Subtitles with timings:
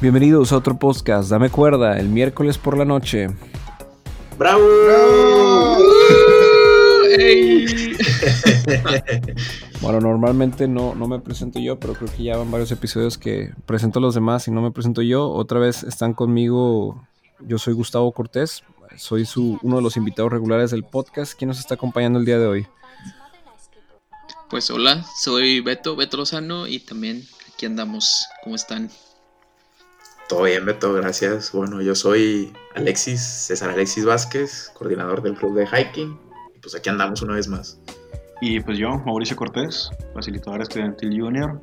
[0.00, 3.28] Bienvenidos a otro podcast, Dame Cuerda, el miércoles por la noche.
[4.36, 4.64] ¡Bravo!
[9.80, 13.52] bueno, normalmente no, no me presento yo, pero creo que ya van varios episodios que
[13.66, 15.30] presento a los demás y no me presento yo.
[15.30, 17.06] Otra vez están conmigo,
[17.40, 18.64] yo soy Gustavo Cortés,
[18.96, 21.38] soy su, uno de los invitados regulares del podcast.
[21.38, 22.66] ¿Quién nos está acompañando el día de hoy?
[24.50, 27.22] Pues hola, soy Beto, Beto Lozano y también
[27.58, 28.28] aquí andamos.
[28.44, 28.88] ¿Cómo están?
[30.28, 31.50] Todo bien, Beto, gracias.
[31.50, 36.16] Bueno, yo soy Alexis, César Alexis Vázquez, coordinador del club de hiking.
[36.54, 37.80] Y pues aquí andamos una vez más.
[38.40, 41.60] Y pues yo, Mauricio Cortés, facilitador estudiantil junior.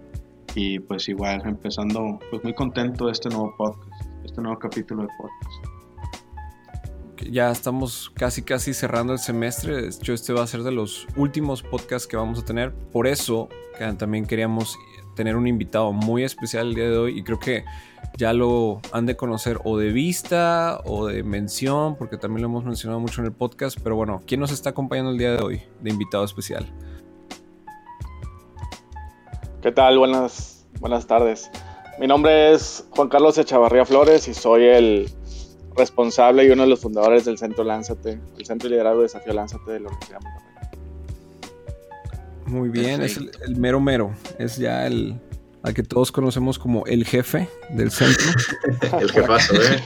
[0.54, 5.08] Y pues igual empezando, pues muy contento de este nuevo podcast, este nuevo capítulo de
[5.18, 5.76] podcast
[7.32, 9.82] ya estamos casi casi cerrando el semestre.
[9.82, 12.72] De hecho, este va a ser de los últimos podcasts que vamos a tener.
[12.74, 13.50] Por eso
[13.98, 14.78] también queríamos
[15.16, 17.64] tener un invitado muy especial el día de hoy y creo que
[18.18, 22.64] ya lo han de conocer o de vista o de mención, porque también lo hemos
[22.64, 23.80] mencionado mucho en el podcast.
[23.82, 26.66] Pero bueno, ¿quién nos está acompañando el día de hoy de invitado especial?
[29.62, 29.98] ¿Qué tal?
[29.98, 31.50] Buenas, buenas tardes.
[32.00, 35.10] Mi nombre es Juan Carlos Echavarría Flores y soy el
[35.76, 39.72] responsable y uno de los fundadores del Centro Lánzate, el Centro de Liderazgo Desafío Lánzate
[39.72, 40.45] de la Universidad de
[42.46, 45.20] Muy bien, es el, mero mero, es ya el
[45.64, 48.24] al que todos conocemos como el jefe del centro.
[49.00, 49.84] el jefazo, ¿eh?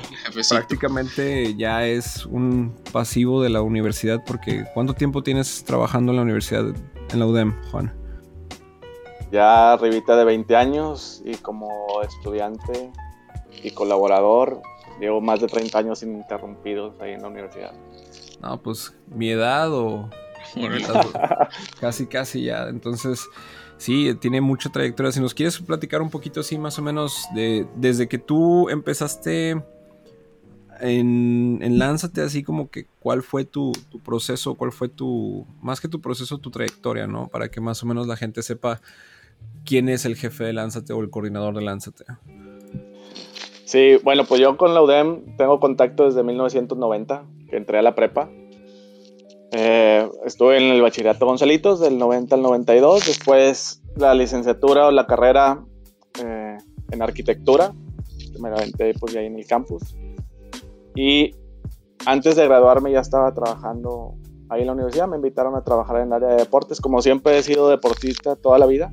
[0.50, 6.24] Prácticamente ya es un pasivo de la universidad porque ¿cuánto tiempo tienes trabajando en la
[6.24, 6.66] universidad,
[7.12, 7.94] en la UDEM, Juan?
[9.32, 12.92] Ya arribita de 20 años y como estudiante
[13.64, 14.62] y colaborador
[15.00, 17.72] Llevo más de 30 años ininterrumpidos ahí en la universidad.
[18.42, 20.10] No, pues mi edad o...
[21.80, 22.68] casi, casi ya.
[22.70, 23.28] Entonces,
[23.78, 25.12] sí, tiene mucha trayectoria.
[25.12, 29.62] Si nos quieres platicar un poquito así, más o menos, de desde que tú empezaste
[30.82, 35.82] en, en Lánzate, así como que cuál fue tu, tu, proceso, cuál fue tu, más
[35.82, 37.28] que tu proceso, tu trayectoria, ¿no?
[37.28, 38.82] Para que más o menos la gente sepa
[39.66, 42.06] quién es el jefe de Lánzate o el coordinador de Lánzate.
[43.66, 47.94] Sí, bueno, pues yo con la UDEM tengo contacto desde 1990, que entré a la
[47.94, 48.30] prepa.
[49.52, 55.08] Eh, estuve en el bachillerato Gonzalitos del 90 al 92, después la licenciatura o la
[55.08, 55.64] carrera
[56.24, 56.58] eh,
[56.92, 57.74] en arquitectura,
[58.32, 58.58] que me la
[59.00, 59.96] pues ya en el campus.
[60.96, 61.36] Y
[62.06, 64.16] antes de graduarme ya estaba trabajando
[64.50, 67.38] ahí en la universidad, me invitaron a trabajar en el área de deportes, como siempre
[67.38, 68.92] he sido deportista toda la vida,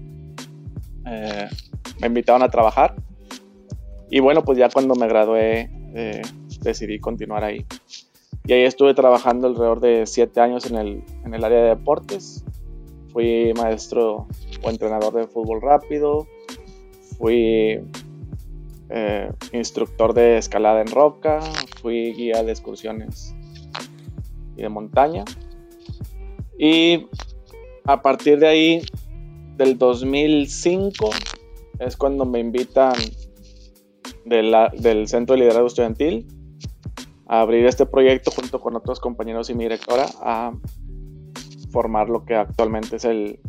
[1.07, 1.49] eh,
[2.01, 2.95] me invitaron a trabajar.
[4.11, 6.23] Y bueno, pues ya cuando me gradué eh,
[6.61, 7.67] decidí continuar ahí.
[8.47, 12.45] Y ahí estuve trabajando alrededor de siete años en el, en el área de deportes.
[13.13, 14.29] Fui maestro
[14.63, 16.29] o entrenador de fútbol rápido.
[17.19, 17.81] Fui
[18.89, 21.41] eh, instructor de escalada en roca.
[21.83, 23.35] Fui guía de excursiones
[24.57, 25.25] y de montaña.
[26.57, 27.09] Y
[27.85, 28.83] a partir de ahí,
[29.57, 31.11] del 2005,
[31.81, 32.95] es cuando me invitan
[34.25, 36.27] del Centro de Liderazgo Estudiantil
[37.27, 40.53] abrir este proyecto junto con otros compañeros y mi directora a
[41.71, 43.41] formar lo que actualmente es el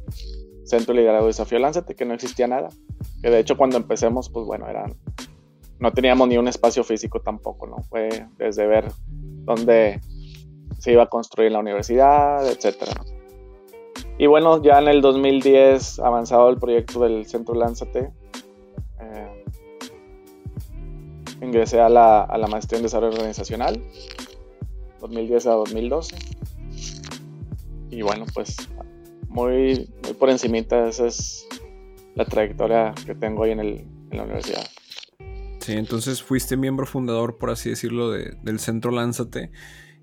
[0.65, 2.69] Centro de Liderazgo Desafío Lánzate, que no existía nada.
[3.21, 4.95] Que de hecho cuando empecemos, pues bueno, eran,
[5.79, 7.77] no teníamos ni un espacio físico tampoco, ¿no?
[7.89, 10.01] Fue desde ver dónde
[10.79, 12.93] se iba a construir la universidad, etcétera.
[14.17, 18.11] Y bueno, ya en el 2010, avanzado el proyecto del Centro Lánzate,
[21.41, 23.81] ingresé a la, a la maestría en desarrollo organizacional,
[24.99, 26.15] 2010 a 2012.
[27.89, 28.55] Y bueno, pues
[29.29, 31.47] muy, muy por encimita, esa es
[32.15, 34.65] la trayectoria que tengo hoy en, el, en la universidad.
[35.59, 39.51] Sí, entonces fuiste miembro fundador, por así decirlo, de, del Centro Lánzate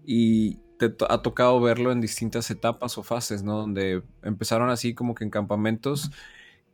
[0.05, 3.59] y te ha tocado verlo en distintas etapas o fases, ¿no?
[3.59, 6.11] Donde empezaron así como que en campamentos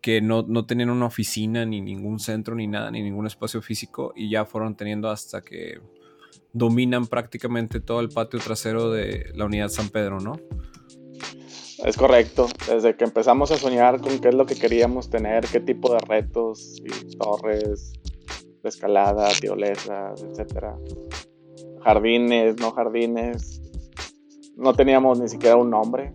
[0.00, 4.30] que no, tenían una oficina, ni ningún centro, ni nada, ni ningún espacio físico, y
[4.30, 5.80] ya fueron teniendo hasta que
[6.52, 10.32] dominan prácticamente todo el patio trasero de la unidad San Pedro, ¿no?
[11.84, 15.60] Es correcto, desde que empezamos a soñar con qué es lo que queríamos tener, qué
[15.60, 17.92] tipo de retos, y torres,
[18.62, 20.76] de escalada, tirolesas, etcétera,
[21.82, 23.62] jardines, no jardines,
[24.56, 26.12] no teníamos ni siquiera un nombre,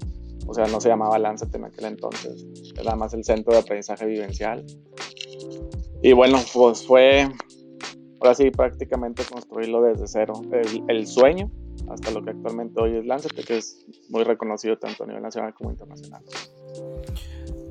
[0.48, 2.46] o sea, no se llamaba Lánzate en aquel entonces,
[2.78, 4.66] era más el centro de aprendizaje vivencial.
[6.02, 7.28] Y bueno, pues fue,
[8.20, 10.34] ahora sí, prácticamente construirlo desde cero,
[10.88, 11.50] el, sueño
[11.90, 15.54] hasta lo que actualmente hoy es Lánzate, que es muy reconocido tanto a nivel nacional
[15.54, 16.24] como internacional.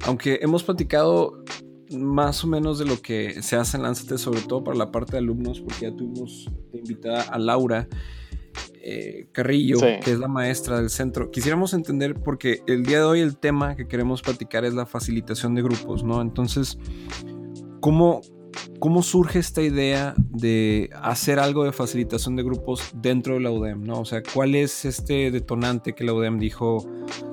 [0.07, 1.45] Aunque hemos platicado
[1.91, 5.13] más o menos de lo que se hace en Lánzate, sobre todo para la parte
[5.13, 7.89] de alumnos, porque ya tuvimos invitada a Laura
[8.75, 11.31] eh, Carrillo, que es la maestra del centro.
[11.31, 15.55] Quisiéramos entender, porque el día de hoy el tema que queremos platicar es la facilitación
[15.55, 16.21] de grupos, ¿no?
[16.21, 16.79] Entonces,
[17.81, 18.21] ¿cómo,
[18.79, 23.85] cómo surge esta idea de hacer algo de facilitación de grupos dentro de la UDEM,
[23.85, 24.01] ¿no?
[24.01, 26.87] O sea, ¿cuál es este detonante que la UDEM dijo,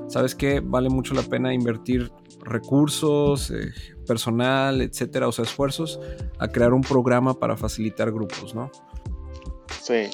[0.07, 2.11] sabes qué, vale mucho la pena invertir
[2.43, 3.71] recursos, eh,
[4.07, 5.99] personal, etcétera, o sea, esfuerzos
[6.39, 8.71] a crear un programa para facilitar grupos, ¿no?
[9.81, 10.09] Sí.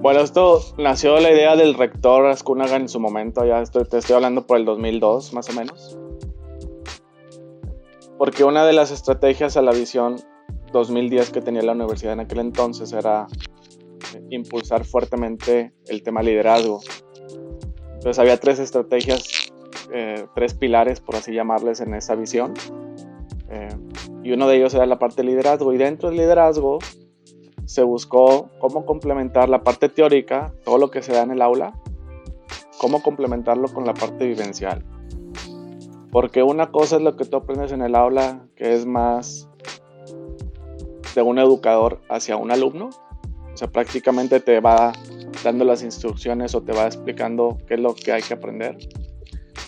[0.00, 4.16] Bueno, esto nació la idea del rector Ascunaga en su momento, ya estoy, te estoy
[4.16, 5.98] hablando por el 2002 más o menos.
[8.18, 10.16] Porque una de las estrategias a la visión
[10.72, 13.26] 2010 que tenía la universidad en aquel entonces era
[14.30, 16.80] impulsar fuertemente el tema liderazgo.
[17.94, 19.52] Entonces había tres estrategias,
[19.92, 22.54] eh, tres pilares, por así llamarles, en esa visión.
[23.50, 23.76] Eh,
[24.22, 25.72] y uno de ellos era la parte de liderazgo.
[25.72, 26.78] Y dentro del liderazgo
[27.66, 31.78] se buscó cómo complementar la parte teórica, todo lo que se da en el aula,
[32.78, 34.84] cómo complementarlo con la parte vivencial.
[36.12, 39.48] Porque una cosa es lo que tú aprendes en el aula, que es más
[41.14, 42.90] de un educador hacia un alumno.
[43.52, 44.92] O sea, prácticamente te va
[45.42, 48.78] dando las instrucciones o te va explicando qué es lo que hay que aprender.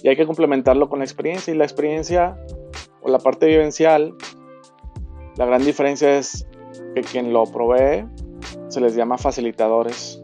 [0.02, 1.52] Y hay que complementarlo con la experiencia.
[1.52, 2.38] Y la experiencia
[3.02, 4.14] o la parte vivencial,
[5.36, 6.46] la gran diferencia es
[6.94, 8.06] que quien lo provee
[8.68, 10.22] se les llama facilitadores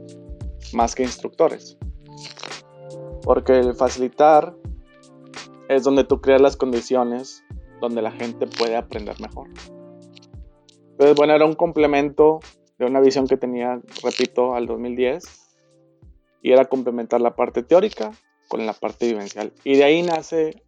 [0.72, 1.78] más que instructores.
[3.22, 4.54] Porque el facilitar
[5.68, 7.44] es donde tú creas las condiciones
[7.80, 9.48] donde la gente puede aprender mejor.
[10.92, 12.40] Entonces, bueno, era un complemento
[12.78, 15.24] de una visión que tenía, repito, al 2010,
[16.42, 18.12] y era complementar la parte teórica
[18.48, 19.52] con la parte vivencial.
[19.64, 20.62] Y de ahí nace,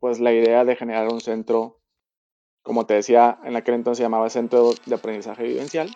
[0.00, 1.78] pues, la idea de generar un centro
[2.62, 5.94] como te decía, en aquel entonces se llamaba Centro de Aprendizaje Vivencial.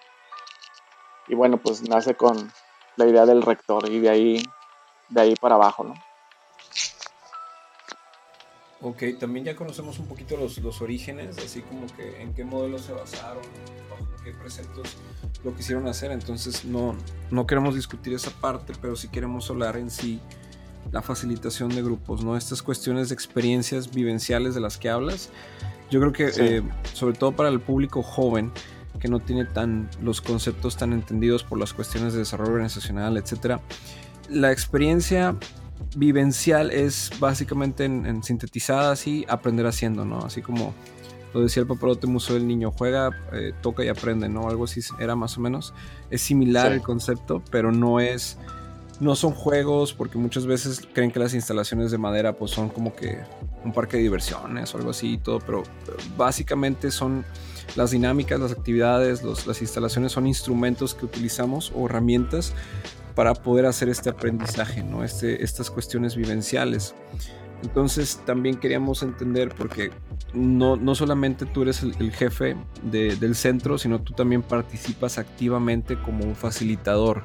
[1.29, 2.53] Y bueno, pues nace con
[2.97, 4.43] la idea del rector y de ahí,
[5.09, 5.95] de ahí para abajo, ¿no?
[8.83, 12.83] Ok, también ya conocemos un poquito los, los orígenes, así como que en qué modelos
[12.83, 13.43] se basaron,
[13.91, 14.97] bajo qué preceptos
[15.43, 16.95] lo quisieron hacer, entonces no,
[17.31, 20.21] no queremos discutir esa parte, pero sí queremos hablar en sí
[20.93, 22.37] la facilitación de grupos, ¿no?
[22.37, 25.31] Estas cuestiones de experiencias vivenciales de las que hablas,
[25.91, 26.63] yo creo que eh,
[26.93, 28.53] sobre todo para el público joven
[28.99, 33.61] que no tiene tan los conceptos tan entendidos por las cuestiones de desarrollo organizacional, etcétera,
[34.29, 35.37] la experiencia
[35.97, 40.21] vivencial es básicamente en, sintetizada así aprender haciendo, ¿no?
[40.21, 40.75] Así como
[41.35, 44.49] lo decía el papalote museo del niño, juega, eh, toca y aprende, ¿no?
[44.49, 45.75] Algo así era más o menos.
[46.11, 48.39] Es similar el concepto, pero no es
[49.01, 52.95] no son juegos porque muchas veces creen que las instalaciones de madera pues son como
[52.95, 53.19] que
[53.65, 55.63] un parque de diversiones o algo así y todo, pero
[56.17, 57.25] básicamente son
[57.75, 62.55] las dinámicas, las actividades, las instalaciones son instrumentos que utilizamos o herramientas
[63.15, 65.03] para poder hacer este aprendizaje, ¿no?
[65.03, 66.95] Este, estas cuestiones vivenciales.
[67.63, 69.91] Entonces también queríamos entender, porque
[70.35, 76.25] no, no solamente tú eres el, jefe del centro, sino tú también participas activamente como
[76.25, 77.25] un facilitador.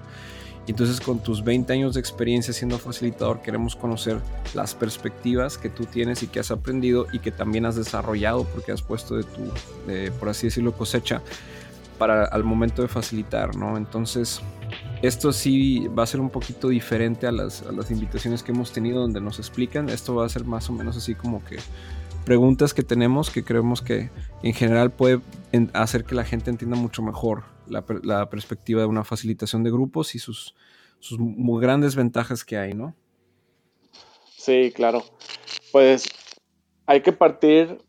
[0.68, 4.20] Y entonces con tus 20 años de experiencia siendo facilitador queremos conocer
[4.54, 8.72] las perspectivas que tú tienes y que has aprendido y que también has desarrollado porque
[8.72, 9.52] has puesto de tu,
[10.20, 11.22] por así decirlo, cosecha
[11.98, 13.78] para al momento de facilitar, ¿no?
[13.78, 14.42] Entonces,
[15.02, 18.72] esto sí va a ser un poquito diferente a las, a las invitaciones que hemos
[18.72, 19.90] tenido donde nos explican.
[19.90, 21.58] Esto va a ser más o menos así como que
[22.26, 24.10] preguntas que tenemos que creemos que
[24.44, 25.22] en general puede
[25.74, 30.20] hacer que la gente entienda mucho mejor la, perspectiva de una facilitación de grupos y
[30.20, 30.56] sus,
[31.00, 32.96] sus muy grandes ventajas que hay, ¿no?
[34.38, 35.04] Sí, claro.
[35.72, 36.06] Pues
[36.86, 37.82] hay que partir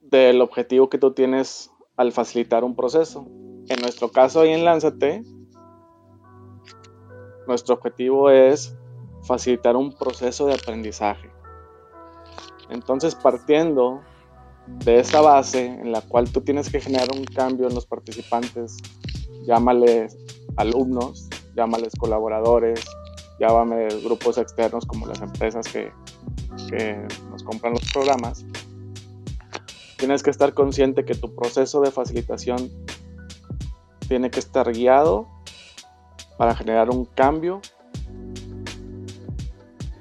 [0.00, 3.26] del objetivo que tú tienes al facilitar un proceso.
[3.68, 5.22] En nuestro caso ahí en Lánzate,
[7.46, 8.76] nuestro objetivo es
[9.22, 11.30] facilitar un proceso de aprendizaje.
[12.68, 14.02] Entonces, partiendo
[14.66, 18.76] de esa base en la cual tú tienes que generar un cambio en los participantes,
[19.46, 20.16] llámales
[20.56, 22.84] alumnos, llámales colaboradores,
[23.38, 25.92] llámame grupos externos como las empresas que,
[26.68, 28.44] que nos compran los programas,
[29.96, 32.70] tienes que estar consciente que tu proceso de facilitación
[34.08, 35.28] tiene que estar guiado
[36.36, 37.60] para generar un cambio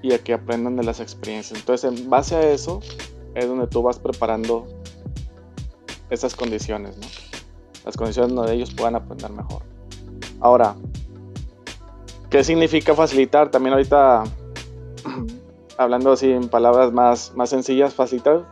[0.02, 1.60] y a que aprendan de las experiencias.
[1.60, 2.80] Entonces, en base a eso,
[3.36, 4.68] es donde tú vas preparando
[6.10, 7.08] esas condiciones, ¿no?
[7.86, 9.64] Las condiciones donde ellos puedan aprender mejor.
[10.40, 10.76] Ahora,
[12.30, 13.50] ¿qué significa facilitar?
[13.50, 14.24] También ahorita,
[15.78, 18.46] hablando así en palabras más, más sencillas, facilitar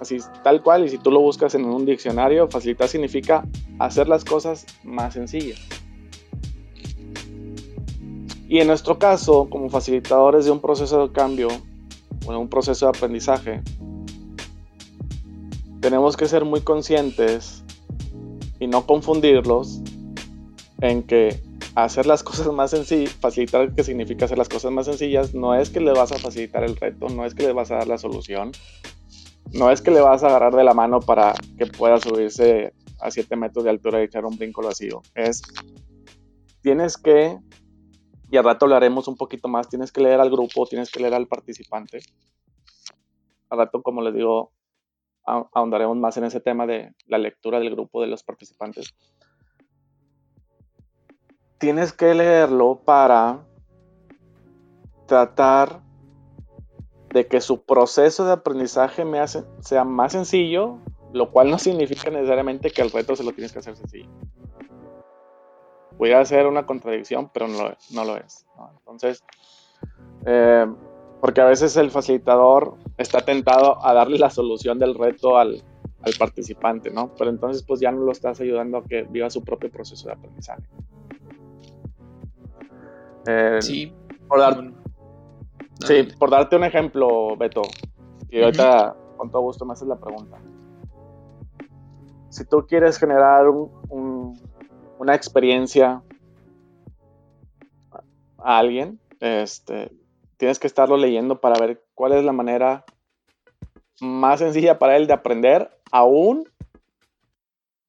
[0.00, 3.44] así tal cual, y si tú lo buscas en un diccionario, facilitar significa
[3.78, 5.60] hacer las cosas más sencillas.
[8.48, 11.48] Y en nuestro caso, como facilitadores de un proceso de cambio
[12.26, 13.62] o de un proceso de aprendizaje,
[15.84, 17.62] tenemos que ser muy conscientes
[18.58, 19.82] y no confundirlos
[20.80, 21.42] en que
[21.74, 25.68] hacer las cosas más sencillas, facilitar que significa hacer las cosas más sencillas, no es
[25.68, 27.98] que le vas a facilitar el reto, no es que le vas a dar la
[27.98, 28.52] solución,
[29.52, 33.10] no es que le vas a agarrar de la mano para que pueda subirse a
[33.10, 35.02] 7 metros de altura y echar un brinco vacío.
[35.14, 35.42] Es,
[36.62, 37.38] tienes que,
[38.30, 41.00] y al rato le haremos un poquito más, tienes que leer al grupo, tienes que
[41.00, 41.98] leer al participante.
[43.50, 44.50] Al rato, como les digo,
[45.26, 48.94] ahondaremos más en ese tema de la lectura del grupo de los participantes
[51.64, 53.40] tienes que leerlo para
[55.06, 55.80] tratar
[57.08, 60.78] de que su proceso de aprendizaje me hace, sea más sencillo,
[61.14, 64.10] lo cual no significa necesariamente que el reto se lo tienes que hacer sencillo.
[65.96, 68.44] Puede ser una contradicción, pero no lo, no lo es.
[68.80, 69.24] Entonces,
[70.26, 70.66] eh,
[71.22, 75.62] porque a veces el facilitador está tentado a darle la solución del reto al,
[76.02, 77.12] al participante, ¿no?
[77.18, 80.12] Pero entonces pues ya no lo estás ayudando a que viva su propio proceso de
[80.12, 80.62] aprendizaje.
[83.26, 83.92] Eh, sí.
[84.28, 84.40] Por
[85.80, 87.62] sí, por darte un ejemplo, Beto,
[88.30, 90.38] y ahorita con todo gusto me haces la pregunta.
[92.30, 93.46] Si tú quieres generar
[93.88, 96.02] una experiencia
[98.38, 99.92] a alguien, este,
[100.36, 102.84] tienes que estarlo leyendo para ver cuál es la manera
[104.00, 106.48] más sencilla para él de aprender aún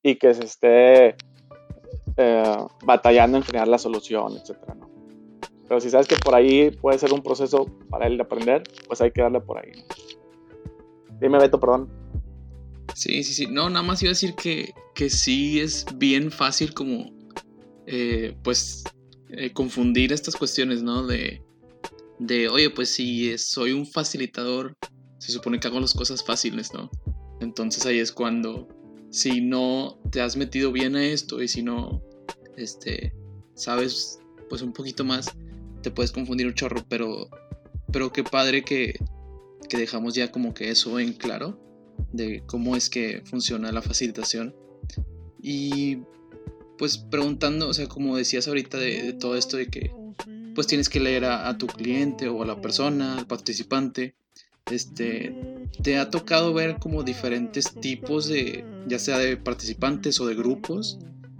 [0.03, 1.15] y que se esté
[2.17, 4.77] eh, batallando en generar la solución, etcétera.
[5.67, 9.01] Pero si sabes que por ahí puede ser un proceso para él de aprender, pues
[9.01, 9.71] hay que darle por ahí.
[11.19, 11.89] Dime, Beto, perdón.
[12.93, 13.47] Sí, sí, sí.
[13.47, 17.11] No, nada más iba a decir que, que sí es bien fácil como,
[17.87, 18.83] eh, pues,
[19.29, 21.05] eh, confundir estas cuestiones, ¿no?
[21.07, 21.41] De,
[22.19, 24.77] de, oye, pues si soy un facilitador,
[25.17, 26.89] se supone que hago las cosas fáciles, ¿no?
[27.41, 28.67] Entonces ahí es cuando,
[29.09, 32.01] si no te has metido bien a esto y si no,
[32.57, 33.13] este,
[33.53, 34.19] sabes,
[34.49, 35.31] pues un poquito más,
[35.81, 37.29] te puedes confundir un chorro, pero,
[37.91, 38.99] pero qué padre que,
[39.67, 41.59] que dejamos ya como que eso en claro
[42.11, 44.55] de cómo es que funciona la facilitación.
[45.41, 45.99] Y
[46.77, 49.91] pues preguntando, o sea, como decías ahorita de, todo esto de que
[50.55, 54.15] pues tienes que leer a, tu cliente o a la persona, al participante,
[54.71, 55.35] este,
[55.83, 60.97] te ha tocado ver como diferentes tipos de, ya sea de participantes o de grupos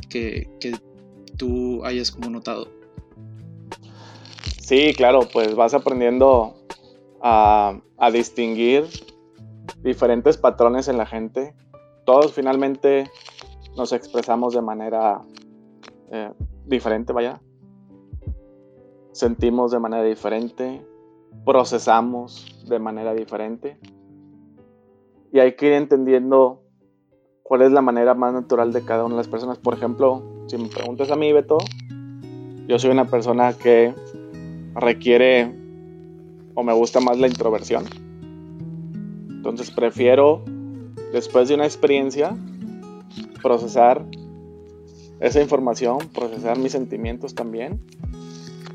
[0.09, 0.77] que, que
[1.37, 2.69] tú hayas como notado.
[4.59, 6.55] Sí, claro, pues vas aprendiendo
[7.21, 7.81] a,
[8.11, 8.85] distinguir
[9.83, 11.53] diferentes patrones en la gente.
[12.05, 13.09] Todos finalmente
[13.75, 15.21] nos expresamos de manera
[16.11, 16.31] eh,
[16.65, 17.41] diferente, vaya.
[19.15, 20.85] Sentimos de manera diferente,
[21.45, 23.79] procesamos de manera diferente.
[25.31, 26.61] Y hay que ir entendiendo
[27.41, 29.57] cuál es la manera más natural de cada una de las personas.
[29.57, 31.59] Por ejemplo, si me preguntas a mí, Beto,
[32.67, 33.95] yo soy una persona que
[34.73, 35.49] requiere
[36.53, 37.85] o me gusta más la introversión.
[39.29, 40.43] Entonces prefiero,
[41.13, 42.35] después de una experiencia,
[43.41, 44.05] procesar
[45.21, 47.79] esa información, procesar mis sentimientos también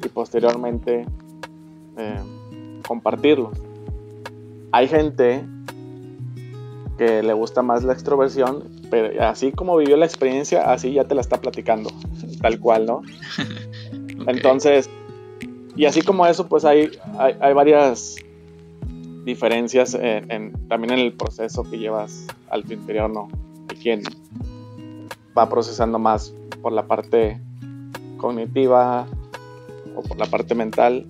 [0.04, 1.06] y posteriormente
[1.96, 2.20] eh,
[2.86, 3.56] compartirlos.
[4.72, 5.44] Hay gente
[6.98, 11.14] que le gusta más la extroversión, pero así como vivió la experiencia, así ya te
[11.14, 11.90] la está platicando,
[12.40, 13.02] tal cual, ¿no?
[14.26, 14.90] Entonces,
[15.76, 18.16] y así como eso, pues hay, hay, varias
[19.24, 19.92] diferencias
[20.68, 23.28] también en el proceso que llevas al tu interior, ¿no?
[23.68, 24.02] Hay quien
[25.36, 27.40] va procesando más por la parte
[28.18, 29.06] cognitiva
[30.02, 31.06] por la parte mental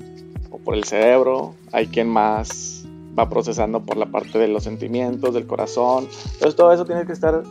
[0.50, 1.54] o por el cerebro.
[1.72, 2.84] Hay quien más
[3.18, 6.08] va procesando por la parte de los sentimientos, del corazón.
[6.32, 7.42] Entonces todo eso tiene que estar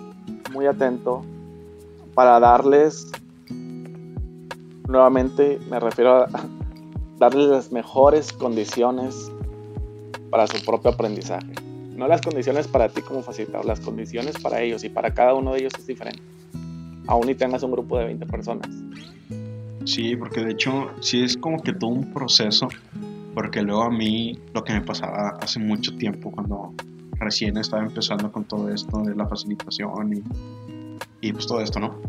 [0.51, 1.23] muy atento
[2.13, 3.11] para darles,
[4.87, 6.29] nuevamente me refiero a,
[7.17, 9.31] darles las mejores condiciones
[10.29, 11.53] para su propio aprendizaje.
[11.95, 15.53] No las condiciones para ti como facilitador, las condiciones para ellos y para cada uno
[15.53, 16.21] de ellos es diferente.
[17.07, 18.69] Aún y tengas un grupo de 20 personas.
[19.85, 22.67] Sí, porque de hecho sí es como que todo un proceso,
[23.33, 26.73] porque luego a mí lo que me pasaba hace mucho tiempo cuando
[27.13, 31.99] recién estaba empezando con todo esto de la facilitación y, y pues todo esto, ¿no?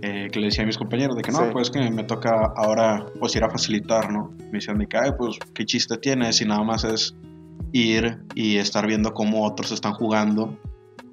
[0.00, 3.06] Eh, que le decía a mis compañeros de que no, pues que me toca ahora
[3.18, 4.32] pues ir a facilitar, ¿no?
[4.38, 7.16] Me decían de que, Ay, pues qué chiste tiene si nada más es
[7.72, 10.56] ir y estar viendo cómo otros están jugando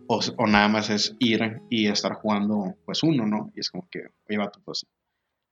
[0.07, 3.51] o, nada más es ir y estar jugando pues uno, ¿no?
[3.55, 4.85] Y es como que, oye, vato, pues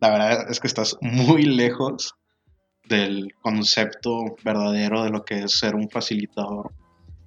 [0.03, 2.13] la verdad es que estás muy lejos
[2.89, 6.73] del concepto verdadero de lo que es ser un facilitador.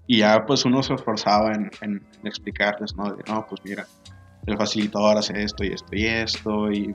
[0.07, 3.05] Y ya pues uno se esforzaba en, en explicarles, ¿no?
[3.13, 3.87] De, no, pues mira,
[4.45, 6.95] el facilitador hace esto y esto y esto y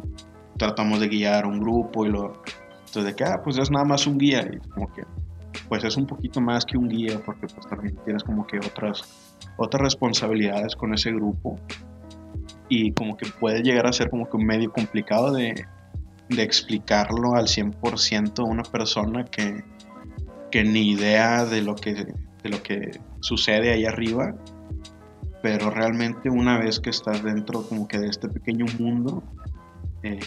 [0.56, 2.44] tratamos de guiar un grupo y lo...
[2.86, 5.02] Entonces de que, ah, pues es nada más un guía y como que,
[5.68, 9.02] pues es un poquito más que un guía porque pues también tienes como que otras,
[9.58, 11.60] otras responsabilidades con ese grupo
[12.72, 15.68] y como que puede llegar a ser como que un medio complicado de,
[16.30, 19.66] explicarlo al 100% a una persona que,
[20.50, 24.34] que ni idea de lo que, de lo que sucede ahí arriba.
[25.44, 29.22] Pero realmente una vez que estás dentro como que de este pequeño mundo,
[30.04, 30.20] eh,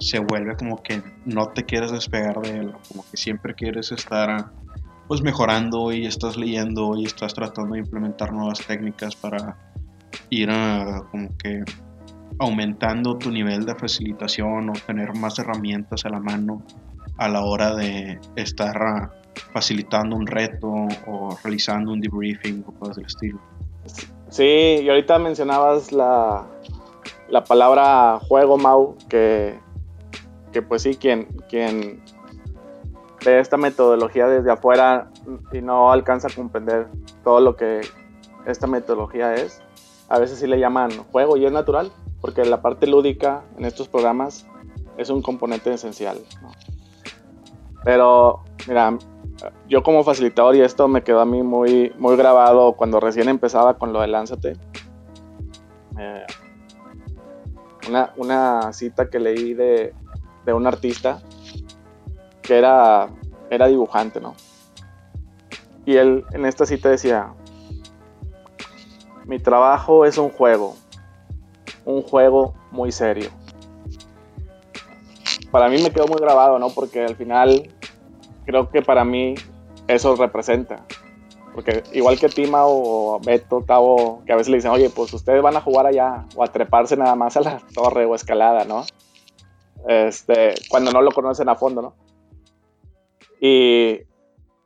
[0.00, 4.50] se vuelve como que no te quieres despegar de él, como que siempre quieres estar
[5.06, 9.56] pues mejorando y estás leyendo y estás tratando de implementar nuevas técnicas para
[10.30, 10.48] ir
[11.10, 11.62] como que
[12.38, 16.62] aumentando tu nivel de facilitación o tener más herramientas a la mano
[17.18, 19.10] a la hora de estar
[19.52, 20.68] facilitando un reto
[21.06, 23.38] o realizando un debriefing o cosas del estilo.
[24.28, 26.46] Sí, y ahorita mencionabas la,
[27.28, 29.58] la palabra juego, Mau, que,
[30.52, 32.02] que pues sí, quien, quien
[33.24, 35.10] ve esta metodología desde afuera
[35.52, 36.88] y no alcanza a comprender
[37.24, 37.80] todo lo que
[38.46, 39.62] esta metodología es,
[40.08, 43.88] a veces sí le llaman juego y es natural, porque la parte lúdica en estos
[43.88, 44.46] programas
[44.96, 46.18] es un componente esencial.
[47.84, 48.96] Pero, mira,
[49.68, 53.78] yo como facilitador, y esto me quedó a mí muy, muy grabado cuando recién empezaba
[53.78, 54.56] con lo de Lánzate,
[55.98, 56.26] eh,
[57.88, 59.94] una, una, cita que leí de,
[60.44, 61.22] de, un artista
[62.42, 63.08] que era,
[63.50, 64.34] era dibujante, ¿no?
[65.84, 67.32] Y él en esta cita decía,
[69.26, 70.76] mi trabajo es un juego,
[71.84, 73.30] un juego muy serio.
[75.50, 76.70] Para mí me quedó muy grabado, ¿no?
[76.70, 77.74] Porque al final
[78.44, 79.34] creo que para mí
[79.88, 80.86] eso representa.
[81.54, 85.42] Porque igual que Tima o Beto, Tavo, que a veces le dicen, oye, pues ustedes
[85.42, 88.84] van a jugar allá o a treparse nada más a la torre o escalada, ¿no?
[89.88, 91.94] Este, cuando no lo conocen a fondo, ¿no?
[93.40, 94.00] Y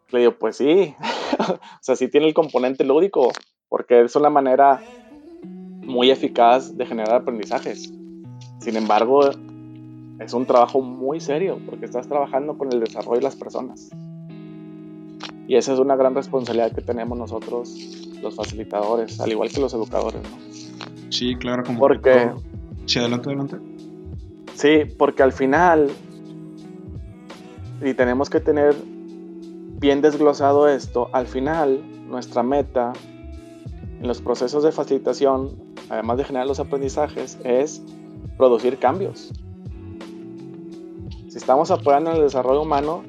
[0.09, 0.95] le digo, pues sí,
[1.39, 3.31] o sea, sí tiene el componente lúdico,
[3.71, 4.83] porque es una manera
[5.43, 7.91] muy eficaz de generar aprendizajes.
[8.59, 9.31] Sin embargo,
[10.19, 13.89] es un trabajo muy serio porque estás trabajando con el desarrollo de las personas.
[15.47, 17.75] Y esa es una gran responsabilidad que tenemos nosotros,
[18.21, 20.21] los facilitadores, al igual que los educadores.
[20.23, 21.11] ¿no?
[21.11, 22.31] Sí, claro, como porque,
[22.87, 23.57] Sí, adelante, adelante.
[24.55, 25.91] Sí, porque al final,
[27.81, 28.75] y tenemos que tener
[29.81, 32.93] bien desglosado esto, al final nuestra meta
[34.01, 35.57] en los procesos de facilitación,
[35.91, 37.83] además de generar los aprendizajes, es
[38.39, 39.31] producir cambios.
[41.29, 43.03] Si estamos apoyando en el desarrollo humano,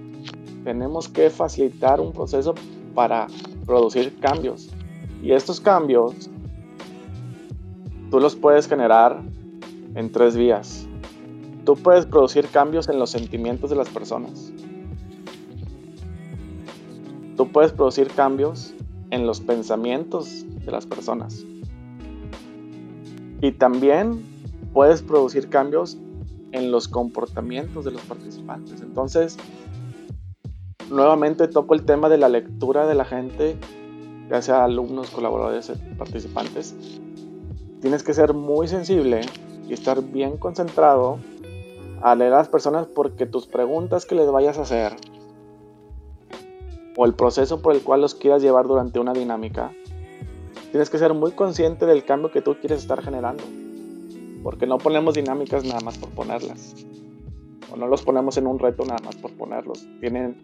[0.66, 2.54] tenemos que facilitar un proceso
[2.94, 3.28] para
[3.66, 4.70] producir cambios.
[5.24, 6.30] Y estos cambios
[8.10, 9.22] tú los puedes generar
[9.96, 10.86] en tres vías.
[11.66, 14.52] Tú puedes producir cambios en los sentimientos de las personas.
[17.38, 18.74] Tú puedes producir cambios
[19.10, 21.46] en los pensamientos de las personas.
[23.42, 24.24] Y también
[24.74, 25.98] puedes producir cambios
[26.52, 28.82] en los comportamientos de los participantes.
[28.82, 29.38] Entonces,
[30.90, 33.58] nuevamente toco el tema de la lectura de la gente,
[34.30, 36.76] ya sea alumnos, colaboradores, participantes.
[37.82, 39.22] Tienes que ser muy sensible
[39.68, 41.18] y estar bien concentrado
[42.02, 44.96] a leer a las personas porque tus preguntas que les vayas a hacer
[46.96, 49.72] o el proceso por el cual los quieras llevar durante una dinámica,
[50.72, 53.44] tienes que ser muy consciente del cambio que tú quieres estar generando
[54.44, 56.76] porque no ponemos dinámicas nada más por ponerlas.
[57.72, 59.88] O no los ponemos en un reto nada más por ponerlos.
[60.00, 60.42] Tienen,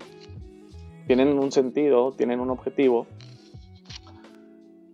[1.07, 3.07] tienen un sentido, tienen un objetivo.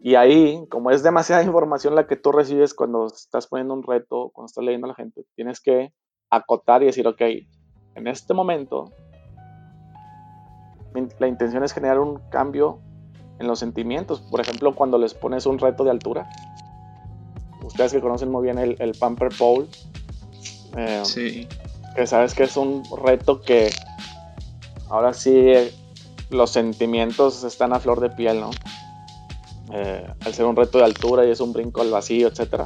[0.02, 4.32] Y ahí, como es demasiada información la que tú recibes cuando estás poniendo un reto,
[4.34, 5.94] cuando estás leyendo a la gente, tienes que
[6.30, 7.22] acotar y decir, ok,
[7.96, 8.92] en este momento
[11.20, 12.80] la intención es generar un cambio
[13.44, 14.22] en los sentimientos.
[14.22, 16.30] Por ejemplo, cuando les pones un reto de altura,
[17.64, 19.68] ustedes que conocen muy bien el, el Pamper Pole,
[20.76, 21.48] eh, sí.
[21.96, 23.72] que sabes que es un reto que
[24.90, 25.54] ahora sí
[26.30, 28.52] los sentimientos están a flor de piel, ¿no?
[29.72, 32.64] Eh, al ser un reto de altura y es un brinco al vacío, etc.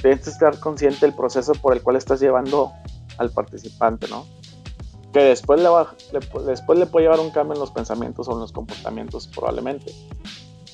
[0.00, 2.72] Tienes que estar consciente del proceso por el cual estás llevando
[3.18, 4.26] al participante, ¿no?
[5.14, 5.94] Que después le, va,
[6.44, 9.94] después le puede llevar un cambio en los pensamientos o en los comportamientos probablemente.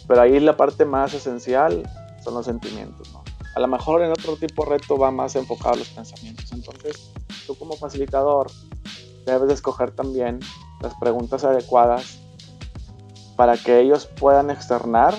[0.08, 1.82] Pero ahí la parte más esencial
[2.24, 3.12] son los sentimientos.
[3.12, 3.22] ¿no?
[3.54, 6.50] A lo mejor en otro tipo de reto va más enfocado a los pensamientos.
[6.52, 7.12] Entonces,
[7.46, 8.50] tú como facilitador
[9.26, 10.40] debes de escoger también
[10.80, 12.18] las preguntas adecuadas
[13.36, 15.14] para que ellos puedan externar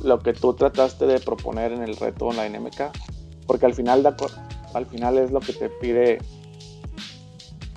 [0.00, 2.92] lo que tú trataste de proponer en el reto en la NMK,
[3.48, 4.14] porque al final, de,
[4.74, 6.18] al final es lo que te pide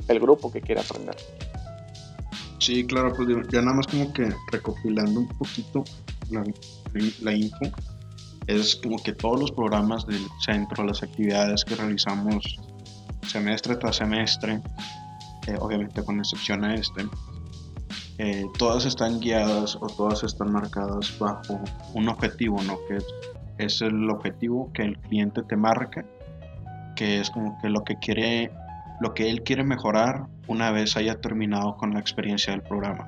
[0.08, 1.16] el grupo que quiere aprender.
[2.60, 5.84] Sí, claro, pues ya nada más como que recopilando un poquito
[6.32, 6.44] la,
[7.22, 7.66] la info,
[8.48, 12.58] es como que todos los programas del centro, las actividades que realizamos
[13.28, 14.62] semestre tras semestre,
[15.48, 17.06] eh, obviamente con excepción a este,
[18.20, 21.60] eh, todas están guiadas o todas están marcadas bajo
[21.94, 22.80] un objetivo, ¿no?
[22.88, 22.98] Que
[23.64, 26.04] es, el objetivo que el cliente te marca,
[26.96, 28.52] que es como que lo que quiere,
[29.00, 33.08] lo que él quiere mejorar una vez haya terminado con la experiencia del programa.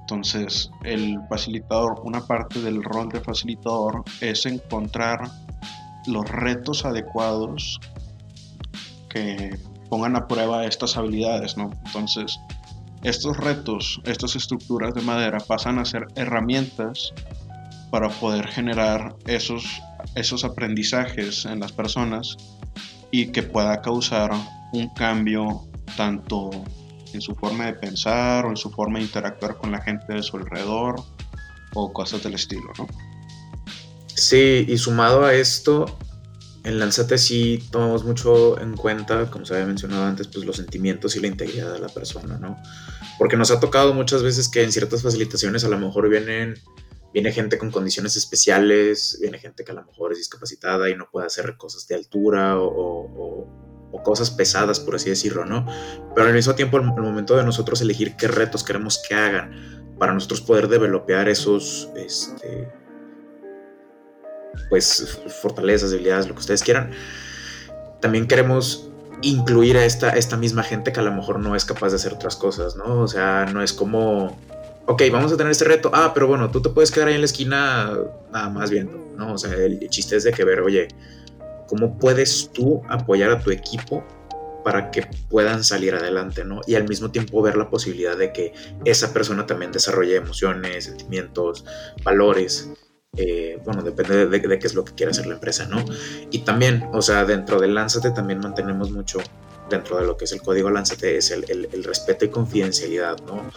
[0.00, 5.30] Entonces, el facilitador, una parte del rol de facilitador es encontrar
[6.06, 7.78] los retos adecuados
[9.10, 9.58] que
[9.90, 11.70] pongan a prueba estas habilidades, ¿no?
[11.84, 12.38] Entonces,
[13.02, 17.12] estos retos, estas estructuras de madera pasan a ser herramientas
[17.90, 19.64] para poder generar esos,
[20.14, 22.36] esos aprendizajes en las personas
[23.10, 24.30] y que pueda causar
[24.72, 25.62] un cambio
[25.96, 26.50] tanto
[27.12, 30.22] en su forma de pensar o en su forma de interactuar con la gente de
[30.22, 31.02] su alrededor
[31.74, 32.86] o cosas del estilo, ¿no?
[34.14, 35.98] Sí, y sumado a esto,
[36.64, 41.16] en Lanzate sí tomamos mucho en cuenta, como se había mencionado antes, pues los sentimientos
[41.16, 42.56] y la integridad de la persona, ¿no?
[43.16, 46.54] Porque nos ha tocado muchas veces que en ciertas facilitaciones a lo mejor vienen,
[47.12, 51.08] viene gente con condiciones especiales, viene gente que a lo mejor es discapacitada y no
[51.10, 53.46] puede hacer cosas de altura o,
[54.04, 55.66] cosas pesadas, por así decirlo, ¿no?
[56.14, 60.14] Pero al mismo tiempo, al momento de nosotros elegir qué retos queremos que hagan para
[60.14, 62.68] nosotros poder developear esos, este,
[64.68, 66.92] pues, fortalezas, debilidades, lo que ustedes quieran,
[68.00, 68.88] también queremos
[69.22, 72.14] incluir a esta, esta misma gente que a lo mejor no es capaz de hacer
[72.14, 73.00] otras cosas, ¿no?
[73.00, 74.38] O sea, no es como,
[74.88, 77.20] ok, vamos a tener este reto, ah, pero bueno, tú te puedes quedar ahí en
[77.20, 77.92] la esquina
[78.32, 79.34] nada más viendo, ¿no?
[79.34, 80.88] O sea, el chiste es de que ver, oye,
[81.68, 84.02] ¿cómo puedes tú apoyar a tu equipo
[84.64, 86.62] para que puedan salir adelante, ¿no?
[86.66, 88.54] Y al mismo tiempo ver la posibilidad de que
[88.86, 91.66] esa persona también desarrolle emociones, sentimientos,
[92.02, 92.70] valores.
[93.16, 95.84] Eh, bueno, depende de, qué es lo que quiera hacer la empresa, ¿no?
[96.30, 99.18] Y también, o sea, dentro de Lánzate también mantenemos mucho,
[99.68, 103.50] dentro de lo que es el código Lánzate, es el, el, respeto y confidencialidad, ¿no?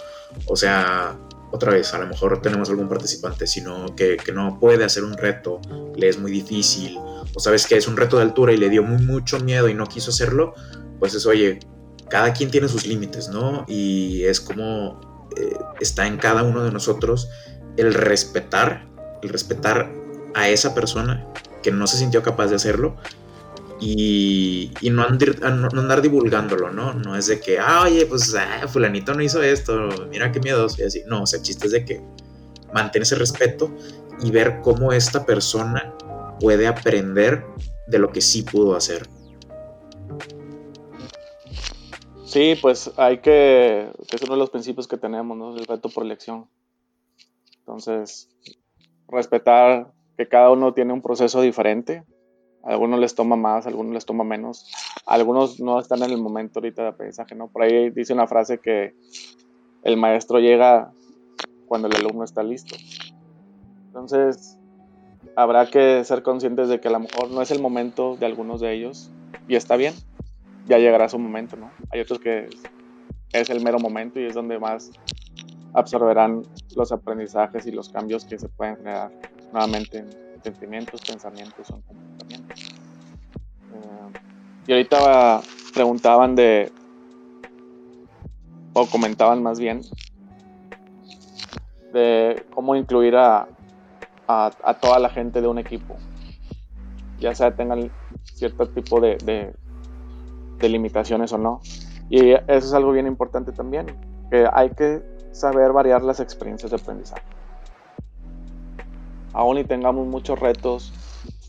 [0.45, 1.17] O sea,
[1.52, 5.17] otra vez, a lo mejor tenemos algún participante, sino que, que, no puede hacer un
[5.17, 5.60] reto,
[5.95, 6.97] le es muy difícil,
[7.34, 9.74] o sabes que es un reto de altura y le dio muy, mucho miedo y
[9.74, 10.54] no quiso hacerlo,
[11.00, 11.60] pues es, oye,
[12.10, 13.65] cada quien tiene sus límites, ¿no?
[13.67, 17.30] Y es como eh, está en cada uno de nosotros
[17.78, 19.91] el respetar el respetar
[20.34, 21.28] a esa persona
[21.62, 22.95] que no se sintió capaz de hacerlo
[23.84, 26.94] y, no, andar, divulgándolo, ¿no?
[26.94, 30.84] No es de que, ah, oye, pues ah, fulanito no hizo esto, mira qué miedoso
[30.84, 31.02] y así.
[31.08, 32.00] No, o sea, el chiste es de que
[32.72, 33.74] mantener ese respeto
[34.22, 35.96] y ver cómo esta persona
[36.39, 37.44] puede aprender
[37.88, 39.08] de lo que sí pudo hacer.
[42.24, 45.58] Sí, pues hay que, es uno de los principios que tenemos, ¿no?
[45.58, 46.48] El reto por elección.
[47.60, 48.30] Entonces,
[49.08, 52.04] respetar que cada uno tiene un proceso diferente.
[52.63, 54.71] Algunos les toma más, algunos les toma menos.
[55.06, 57.47] algunos no están en el momento ahorita de aprendizaje, ¿no?
[57.47, 58.93] Por ahí dice una frase que
[59.84, 60.91] el maestro llega
[61.65, 62.76] cuando el alumno está listo.
[63.88, 64.58] Entonces,
[65.36, 68.62] habrá que ser conscientes de que a lo mejor no es el momento de algunos
[68.62, 69.12] de ellos
[69.47, 69.93] y está bien.
[70.67, 71.71] Ya llegará su momento, ¿no?
[71.89, 72.47] Hay otros que
[73.34, 74.91] es el mero momento y es donde más
[75.74, 76.43] absorberán
[76.76, 79.12] los aprendizajes y los cambios que se pueden generar
[79.52, 80.10] nuevamente en
[80.43, 81.82] sentimientos, pensamientos o
[84.67, 85.41] y ahorita
[85.74, 86.71] preguntaban de,
[88.74, 89.82] o comentaban más bien,
[91.93, 93.47] de cómo incluir a,
[94.28, 95.97] a, toda la gente de un equipo,
[97.19, 97.91] ya sea tengan
[98.24, 99.54] cierto tipo de, de,
[100.58, 101.62] de limitaciones o no.
[102.10, 103.88] Y eso es algo bien importante también,
[104.30, 107.24] que hay que saber variar las experiencias de aprendizaje.
[109.34, 110.93] Aún y tengamos muchos retos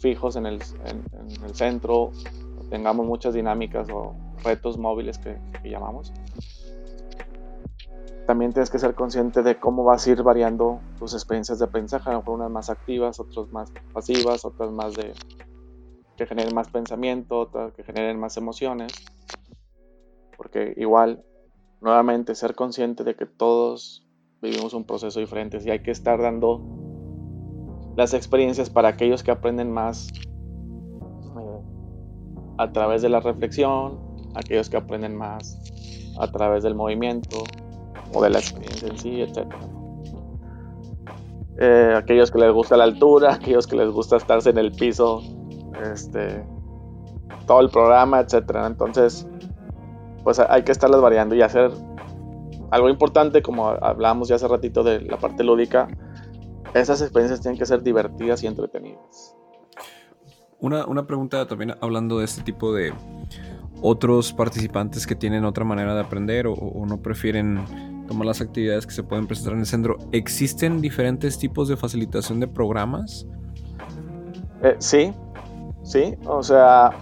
[0.01, 2.12] fijos en el, en, el centro,
[2.72, 6.11] tengamos muchas dinámicas o retos móviles que, llamamos,
[8.26, 12.08] también tienes que ser consciente de cómo vas a ir variando tus experiencias de aprendizaje,
[12.08, 15.12] a lo mejor unas más activas, otras más pasivas, otras más de
[16.16, 18.94] que generen más pensamiento, otras que generen más emociones.
[20.38, 21.22] porque igual,
[21.82, 24.08] nuevamente, ser consciente de que todos
[24.40, 26.62] vivimos un proceso diferente y hay que estar dando
[27.96, 30.08] las experiencias para aquellos que aprenden más
[32.62, 33.98] a través de la reflexión,
[34.35, 35.59] aquellos que aprenden más
[36.18, 37.44] a través del movimiento
[38.12, 39.46] o de la experiencia en sí, etc.
[41.59, 45.22] Eh, aquellos que les gusta la altura, aquellos que les gusta estarse en el piso,
[45.92, 46.44] este,
[47.46, 48.66] todo el programa, etcétera.
[48.66, 49.27] Entonces,
[50.25, 51.70] pues hay que estarlas variando y hacer
[52.70, 55.88] algo importante, como hablábamos ya hace ratito de la parte lúdica,
[56.75, 59.37] esas experiencias tienen que ser divertidas y entretenidas.
[60.62, 62.94] Una, una pregunta también hablando de este tipo de
[63.83, 68.92] otros participantes que tienen otra manera de aprender o, no prefieren tomar las actividades que
[68.92, 69.98] se pueden presentar en el centro.
[70.12, 73.27] ¿Existen diferentes tipos de facilitación de programas?
[74.62, 75.12] Eh, sí,
[75.83, 76.92] sí, o sea,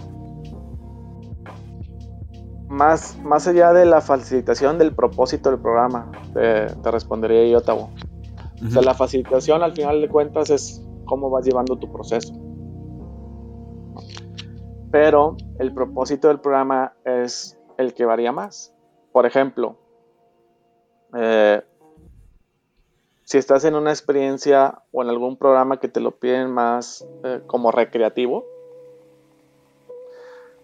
[2.67, 7.91] más, más allá de la facilitación del propósito del programa, te, respondería yo, Tavo.
[8.65, 12.33] O sea, la facilitación al final de cuentas es cómo vas llevando tu proceso.
[14.91, 18.73] Pero el propósito del programa es el que varía más.
[19.11, 19.77] Por ejemplo,
[21.15, 21.61] eh,
[23.23, 27.41] si estás en una experiencia o en algún programa que te lo piden más eh,
[27.47, 28.45] como recreativo,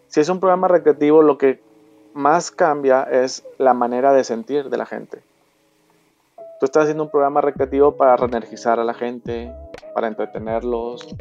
[0.07, 1.61] si es un programa recreativo, lo que
[2.13, 5.21] más cambia es la manera de sentir de la gente.
[6.59, 9.53] Tú estás haciendo un programa recreativo para reenergizar a la gente,
[9.93, 11.15] para entretenerlos,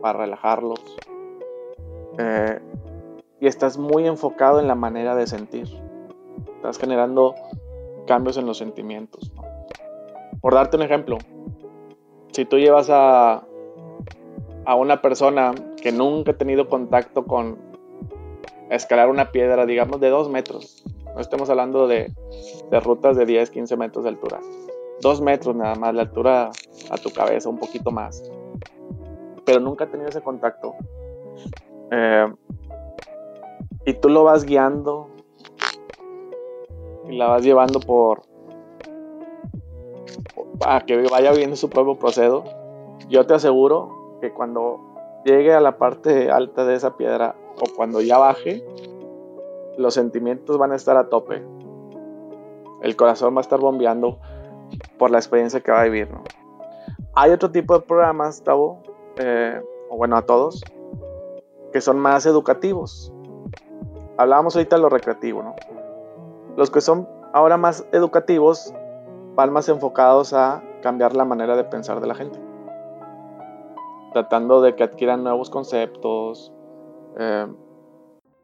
[0.00, 0.80] para relajarlos.
[2.20, 2.60] Eh,
[3.40, 5.66] y estás muy enfocado en la manera de sentir.
[6.56, 7.34] Estás generando
[8.06, 9.32] cambios en los sentimientos.
[10.42, 11.16] Por darte un ejemplo,
[12.32, 13.44] si tú llevas a,
[14.66, 17.58] a una persona que nunca ha tenido contacto con
[18.68, 22.12] escalar una piedra, digamos, de dos metros, no estemos hablando de,
[22.70, 24.40] de rutas de 10, 15 metros de altura,
[25.00, 26.50] dos metros nada más, la altura
[26.90, 28.22] a tu cabeza, un poquito más,
[29.44, 30.74] pero nunca ha tenido ese contacto
[31.90, 32.32] eh,
[33.84, 35.08] y tú lo vas guiando
[37.08, 38.22] y la vas llevando por
[40.64, 42.44] a que vaya viendo su propio proceso.
[43.08, 44.80] Yo te aseguro que cuando
[45.24, 48.64] llegue a la parte alta de esa piedra o cuando ya baje,
[49.76, 51.42] los sentimientos van a estar a tope.
[52.82, 54.18] El corazón va a estar bombeando
[54.98, 56.08] por la experiencia que va a vivir.
[57.14, 58.82] Hay otro tipo de programas, Tavo,
[59.16, 60.62] eh, o bueno, a todos,
[61.72, 63.12] que son más educativos.
[64.16, 65.54] Hablábamos ahorita de lo recreativo, ¿no?
[66.56, 68.74] Los que son ahora más educativos
[69.34, 72.38] van más enfocados a cambiar la manera de pensar de la gente.
[74.12, 76.52] Tratando de que adquieran nuevos conceptos,
[77.18, 77.46] eh,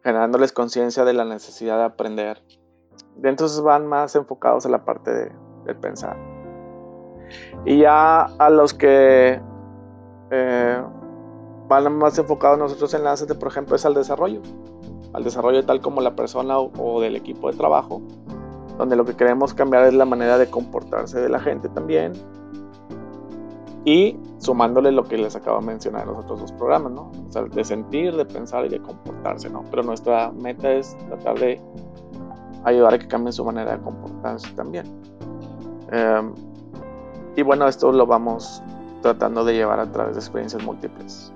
[0.03, 2.43] generándoles conciencia de la necesidad de aprender.
[3.23, 5.11] Entonces van más enfocados a la parte
[5.65, 6.17] de, pensar.
[7.65, 9.41] Y ya a los que
[10.31, 10.83] eh,
[11.69, 14.41] van más enfocados nosotros enlaces de, por ejemplo, es al desarrollo,
[15.13, 18.01] al desarrollo tal como la persona o, del equipo de trabajo,
[18.79, 22.13] donde lo que queremos cambiar es la manera de comportarse de la gente también,
[23.85, 27.13] y sumándole lo que les acabo de mencionar en los otros dos programas, ¿no?
[27.29, 29.65] O sea, de sentir, de pensar y de comportarse, ¿no?
[29.71, 31.61] Pero nuestra meta es tratar de
[32.65, 34.87] ayudar a que cambien su manera de comportarse también.
[35.93, 36.35] Em,
[37.37, 38.61] y bueno, esto lo vamos
[39.03, 41.33] tratando de llevar a través de experiencias múltiples.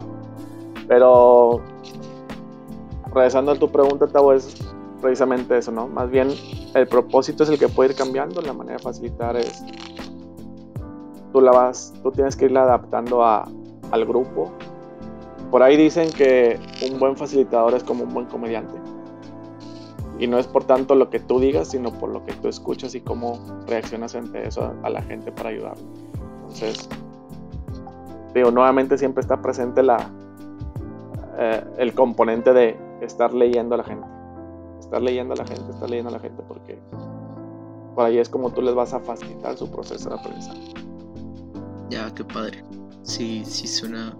[0.90, 1.60] Pero
[3.14, 4.56] regresando a tu pregunta, Tavo, es
[5.00, 5.86] precisamente eso, ¿no?
[5.86, 6.30] Más bien
[6.74, 9.62] el propósito es el que puede ir cambiando, la manera de facilitar es
[11.32, 13.46] tú la vas, tú tienes que irla adaptando a,
[13.92, 14.50] al grupo.
[15.52, 16.58] Por ahí dicen que
[16.90, 18.74] un buen facilitador es como un buen comediante.
[20.18, 22.96] Y no es por tanto lo que tú digas, sino por lo que tú escuchas
[22.96, 25.84] y cómo reaccionas ante eso a, la gente para ayudarlo.
[26.40, 26.88] Entonces,
[28.34, 30.10] digo, nuevamente siempre está presente la,
[31.42, 34.06] eh, el componente de estar leyendo a la gente.
[34.78, 36.78] Estar leyendo a la gente, estar leyendo a la gente, porque
[37.94, 40.74] por ahí es como tú les vas a facilitar su proceso de aprendizaje.
[41.88, 42.62] Ya, qué padre.
[43.04, 44.14] Sí, sí suena.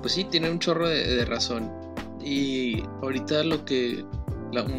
[0.00, 1.68] Pues sí, tiene un chorro de, razón.
[2.20, 4.04] Y ahorita lo que.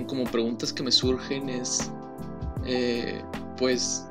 [0.08, 1.91] como preguntas que me surgen es.
[2.65, 3.21] Eh,
[3.58, 4.08] pues.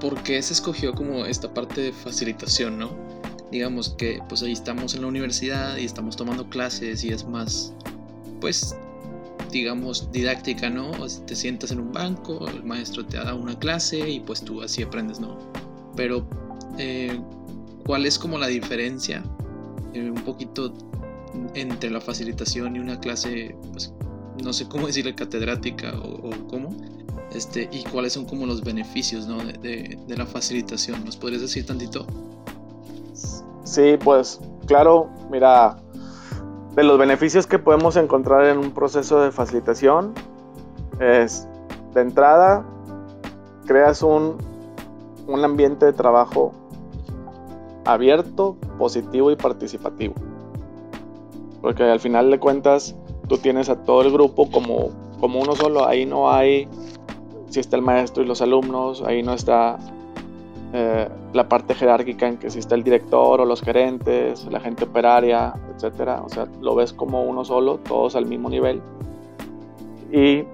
[0.00, 2.90] ¿Por qué se escogió como esta parte de facilitación, no?
[3.50, 7.72] Digamos que pues ahí estamos en la universidad y estamos tomando clases y es más,
[8.40, 8.76] pues,
[9.50, 10.90] digamos, didáctica, ¿no?
[11.26, 14.82] te sientas en un banco, el maestro te da una clase y pues tú así
[14.82, 15.38] aprendes, ¿no?
[15.94, 16.26] Pero,
[16.78, 17.18] eh,
[17.86, 19.22] ¿cuál es como la diferencia
[19.94, 20.74] eh, un poquito
[21.54, 23.92] entre la facilitación y una clase, pues,
[24.42, 26.76] no sé cómo decirle, catedrática o, cómo,
[27.32, 29.38] este, y cuáles son como los beneficios ¿no?
[29.38, 31.04] de, de, la facilitación.
[31.04, 32.06] ¿Nos podrías decir tantito?
[33.64, 35.76] Sí, pues claro, mira,
[36.74, 40.14] de los beneficios que podemos encontrar en un proceso de facilitación
[41.00, 41.48] es,
[41.94, 42.64] de entrada,
[43.66, 44.36] creas un,
[45.26, 46.52] un ambiente de trabajo
[47.84, 50.14] abierto, positivo y participativo.
[51.62, 52.94] Porque al final de cuentas
[53.28, 56.68] tú tienes a todo el grupo como, como uno solo, ahí no hay,
[57.48, 59.78] si está el maestro y los alumnos, ahí no está
[60.78, 64.84] eh, la parte jerárquica en que si está el director o los gerentes, la gente
[64.84, 66.20] operaria, etcétera.
[66.22, 68.82] O sea, lo ves como uno solo, todos al mismo nivel.
[70.12, 70.44] Y,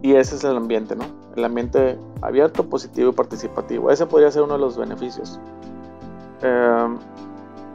[0.00, 1.04] y ese es el ambiente, ¿no?
[1.36, 3.90] El ambiente abierto, positivo y participativo.
[3.90, 5.38] Ese podría ser uno de los beneficios.
[6.40, 6.96] Eh,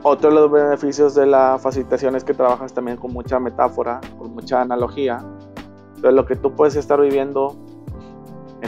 [0.02, 4.34] otro de los beneficios de la facilitación es que trabajas también con mucha metáfora, con
[4.34, 5.24] mucha analogía.
[5.90, 7.56] Entonces lo que tú puedes estar viviendo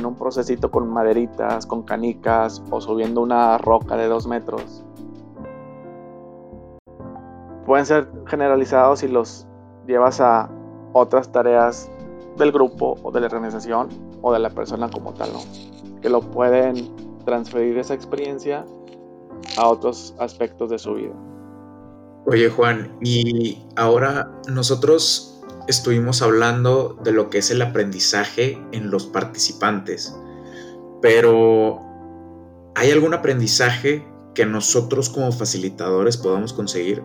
[0.06, 4.84] un procesito con maderitas, con canicas o subiendo una roca de dos metros,
[7.66, 9.48] pueden ser generalizados si los
[9.88, 10.50] llevas a
[10.94, 11.90] otras tareas
[12.38, 13.90] del grupo o de la organización
[14.22, 15.30] o de la persona como tal.
[16.02, 16.90] Que lo pueden
[17.26, 18.66] transferir esa experiencia
[19.58, 21.14] a otros aspectos de su vida.
[22.26, 25.33] Oye Juan, y ahora nosotros
[25.68, 30.18] estuvimos hablando de lo que es el aprendizaje en los participantes,
[31.02, 31.80] pero
[32.76, 37.04] ¿hay algún aprendizaje que nosotros como facilitadores podamos conseguir?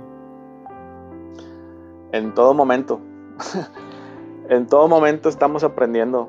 [2.13, 3.01] En todo momento.
[4.49, 6.29] en todo momento estamos aprendiendo.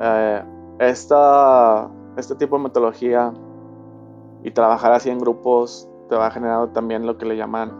[0.00, 0.42] Eh,
[0.78, 3.32] esta, este tipo de metodología
[4.42, 7.70] y trabajar así en grupos te va generando también lo que le llaman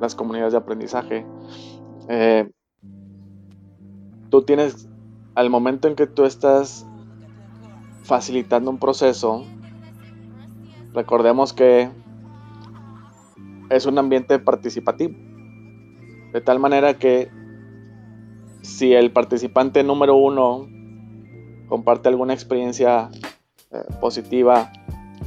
[0.00, 1.26] las comunidades de aprendizaje.
[2.08, 2.50] Eh,
[4.32, 4.88] tú tienes,
[5.34, 6.86] al momento en que tú estás
[8.02, 9.44] facilitando un proceso,
[10.94, 11.90] recordemos que
[13.68, 15.12] es un ambiente participativo.
[16.32, 17.30] De tal manera que
[18.62, 20.66] si el participante número uno
[21.68, 23.10] comparte alguna experiencia
[23.70, 24.72] eh, positiva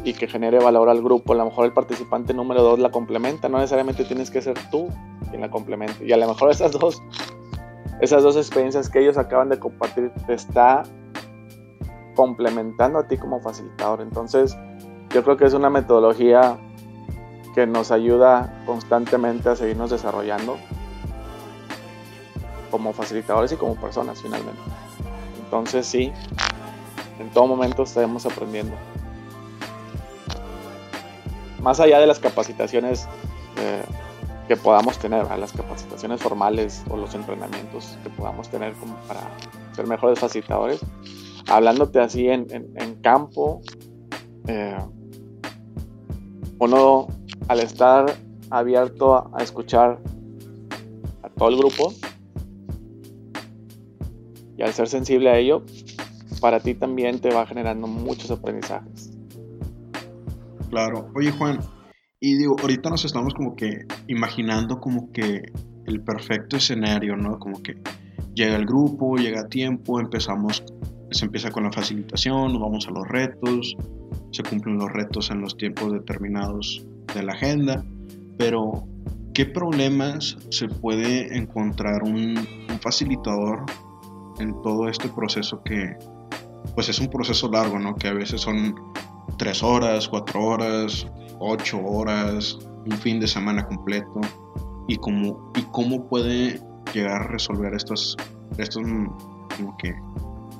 [0.03, 1.33] y que genere valor al grupo.
[1.33, 4.87] A lo mejor el participante número dos la complementa, no necesariamente tienes que ser tú
[5.29, 6.05] quien la complemente.
[6.05, 7.01] Y a lo mejor esas dos,
[7.99, 10.84] esas dos experiencias que ellos acaban de compartir te está
[12.15, 14.01] complementando a ti como facilitador.
[14.01, 14.58] Entonces,
[15.10, 16.58] yo creo que es una metodología
[17.53, 20.58] que nos ayuda constantemente a seguirnos desarrollando
[22.69, 24.60] como facilitadores y como personas finalmente.
[25.45, 26.12] Entonces sí,
[27.19, 28.75] en todo momento estaremos aprendiendo
[31.62, 33.08] más allá de las capacitaciones
[33.58, 33.84] eh,
[34.47, 39.21] que podamos tener, las capacitaciones formales o los entrenamientos que podamos tener como para
[39.75, 40.79] ser mejores facilitadores,
[41.47, 42.45] hablándote así en,
[43.01, 43.62] campo,
[44.47, 44.77] eh,
[46.60, 47.08] uno
[47.47, 48.05] al estar
[48.49, 49.99] abierto a, a escuchar
[51.23, 51.91] a todo el grupo
[54.58, 55.63] y al ser sensible a ello,
[56.39, 59.12] para ti también te va generando muchos aprendizajes.
[60.69, 61.10] Claro.
[61.15, 61.60] Oye, Juan,
[62.19, 65.43] y digo, ahorita nos estamos como que imaginando como que
[65.86, 67.38] el perfecto escenario, ¿no?
[67.39, 67.75] Como que
[68.34, 70.63] llega el grupo, llega a tiempo, empezamos,
[71.12, 73.75] se empieza con la facilitación, vamos a los retos,
[74.32, 77.86] se cumplen los retos en los tiempos determinados de la agenda,
[78.38, 78.88] pero
[79.34, 82.36] ¿qué problemas se puede encontrar un
[82.82, 83.65] facilitador
[84.39, 85.95] en todo este proceso que,
[86.73, 87.95] pues es un proceso largo, ¿no?
[87.95, 88.75] Que a veces son
[89.38, 91.08] tres horas, cuatro horas,
[91.39, 94.21] ocho horas, un fin de semana completo
[94.88, 96.62] y cómo, y cómo puede
[96.93, 98.15] llegar a resolver estos,
[98.58, 98.84] estos
[99.58, 99.95] como que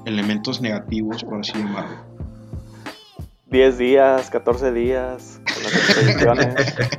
[0.06, 1.98] elementos negativos, por así llamarlo.
[3.48, 6.90] 10 días, 14 días, con las expediciones.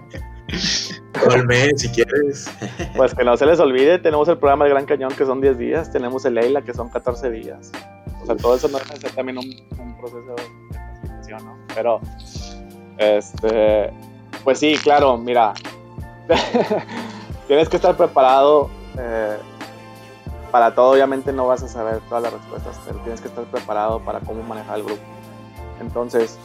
[1.47, 2.51] mes, si quieres.
[2.97, 5.59] Pues que no se les olvide, tenemos el programa de Gran Cañón que son 10
[5.59, 7.73] días, tenemos el Leila que son 14 días.
[8.23, 9.45] O sea, todo eso no es también un,
[9.79, 10.35] un proceso
[11.75, 12.01] pero,
[12.99, 13.93] este,
[14.45, 15.55] pues sí, claro, mira,
[17.47, 19.37] tienes que estar preparado eh,
[20.51, 20.93] para todo.
[20.93, 24.43] Obviamente no vas a saber todas las respuestas, pero tienes que estar preparado para cómo
[24.43, 25.03] manejar el grupo.
[25.81, 26.39] Entonces,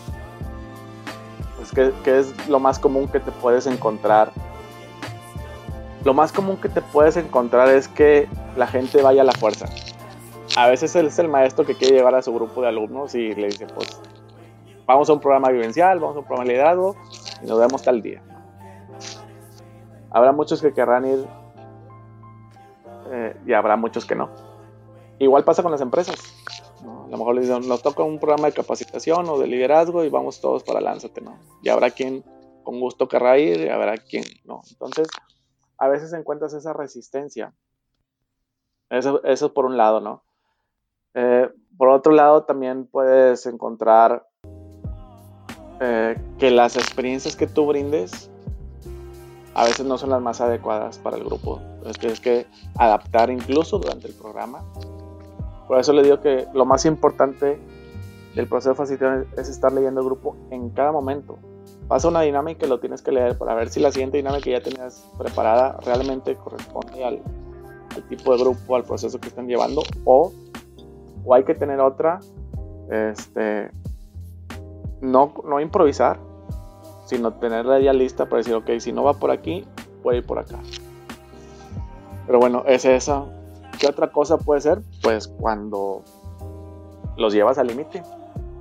[1.57, 4.31] pues, ¿qué, ¿qué, es lo más común que te puedes encontrar?
[6.03, 8.27] Lo más común que te puedes encontrar es que
[8.57, 9.67] la gente vaya a la fuerza.
[10.57, 13.47] A veces es el maestro que quiere llevar a su grupo de alumnos y le
[13.47, 14.01] dice, pues
[14.93, 16.95] vamos a un programa vivencial, vamos a un programa de liderazgo
[17.41, 18.21] y nos vemos tal día.
[20.09, 21.25] Habrá muchos que querrán ir
[23.09, 24.29] eh, y habrá muchos que no.
[25.19, 26.17] Igual pasa con las empresas.
[26.83, 30.09] A lo mejor les dicen, nos toca un programa de capacitación o de liderazgo y
[30.09, 31.37] vamos todos para lánzate, ¿no?
[31.61, 32.23] Y habrá quien
[32.63, 34.61] con gusto querrá ir y habrá quien no.
[34.69, 35.07] Entonces,
[35.77, 37.53] a veces encuentras esa resistencia.
[38.89, 40.23] Eso, eso por un lado, ¿no?
[41.13, 44.25] Eh, por otro lado, también puedes encontrar
[45.81, 48.29] eh, que las experiencias que tú brindes
[49.53, 51.59] a veces no son las más adecuadas para el grupo.
[51.75, 52.45] Entonces tienes que
[52.77, 54.63] adaptar incluso durante el programa.
[55.67, 57.59] Por eso le digo que lo más importante
[58.35, 61.37] del proceso de facilitación es estar leyendo el grupo en cada momento.
[61.87, 64.51] Pasa una dinámica y lo tienes que leer para ver si la siguiente dinámica que
[64.51, 67.21] ya tenías preparada realmente corresponde al,
[67.93, 70.31] al tipo de grupo, al proceso que están llevando o
[71.23, 72.19] o hay que tener otra,
[72.89, 73.71] este,
[75.01, 76.19] no, no improvisar,
[77.05, 79.65] sino tenerla ya lista para decir, ok, si no va por aquí,
[80.01, 80.59] puede ir por acá.
[82.25, 83.27] Pero bueno, es eso.
[83.79, 84.81] ¿Qué otra cosa puede ser?
[85.01, 86.03] Pues cuando
[87.17, 88.03] los llevas al límite.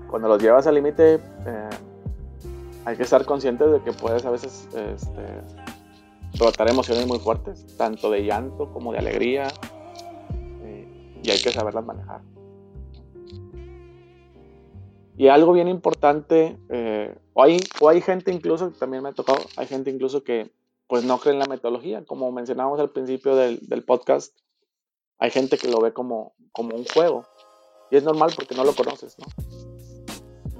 [0.09, 1.15] Cuando los llevas al límite,
[1.47, 1.69] eh,
[2.85, 5.43] hay que estar conscientes de que puedes a veces este,
[6.37, 9.49] tratar emociones muy fuertes, tanto de llanto como de alegría,
[10.63, 12.23] eh, y hay que saberlas manejar.
[15.21, 19.39] Y algo bien importante, eh, o, hay, o hay gente incluso, también me ha tocado,
[19.59, 20.51] hay gente incluso que
[20.87, 24.35] pues no cree en la metodología, como mencionábamos al principio del, podcast,
[25.19, 27.27] hay gente que lo ve como, como un juego.
[27.91, 29.27] Y es normal porque no lo conoces, ¿no?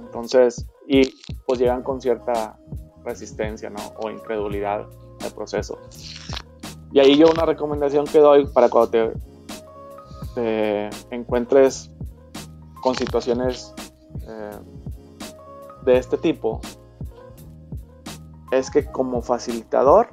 [0.05, 1.11] Entonces, y
[1.47, 2.59] pues llegan con cierta
[3.03, 3.81] resistencia, ¿no?
[3.97, 4.85] O incredulidad
[5.21, 5.79] al proceso.
[6.91, 9.11] Y ahí yo una recomendación que doy para cuando
[10.35, 11.89] te encuentres
[12.83, 13.73] con situaciones
[14.31, 14.51] eh,
[15.83, 16.61] de este tipo
[18.51, 20.09] es que como facilitador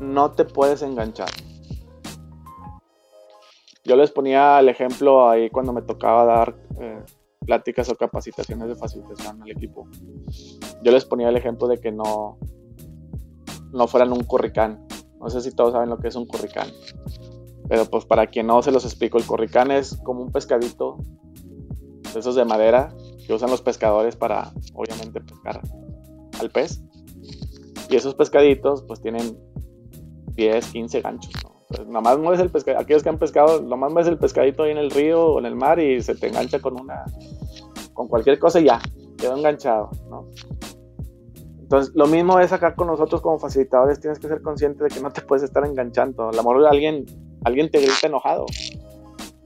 [0.00, 1.30] no te puedes enganchar.
[3.84, 7.02] Yo les ponía el ejemplo ahí cuando me tocaba dar eh,
[7.46, 9.88] pláticas o capacitaciones de facilitación al equipo.
[10.82, 12.38] Yo les ponía el ejemplo de que no,
[13.72, 14.86] no fueran un corricán.
[15.20, 16.68] No sé si todos saben lo que es un corricán.
[17.68, 20.98] Pero pues para quien no se los explico, el corricán es como un pescadito
[22.18, 22.94] esos de madera
[23.26, 25.60] que usan los pescadores para, obviamente, pescar
[26.40, 26.82] al pez.
[27.90, 29.38] Y esos pescaditos, pues tienen
[30.34, 31.32] 10, 15 ganchos.
[31.44, 31.58] ¿no?
[31.86, 34.90] nomás mueves el pescadito, aquellos que han pescado, nomás mueves el pescadito ahí en el
[34.90, 37.04] río o en el mar y se te engancha con una,
[37.92, 38.80] con cualquier cosa y ya,
[39.18, 40.28] quedó enganchado, ¿no?
[41.60, 45.00] Entonces, lo mismo es acá con nosotros como facilitadores, tienes que ser consciente de que
[45.00, 46.30] no te puedes estar enganchando.
[46.30, 47.04] A lo mejor alguien,
[47.44, 48.46] alguien te grita enojado,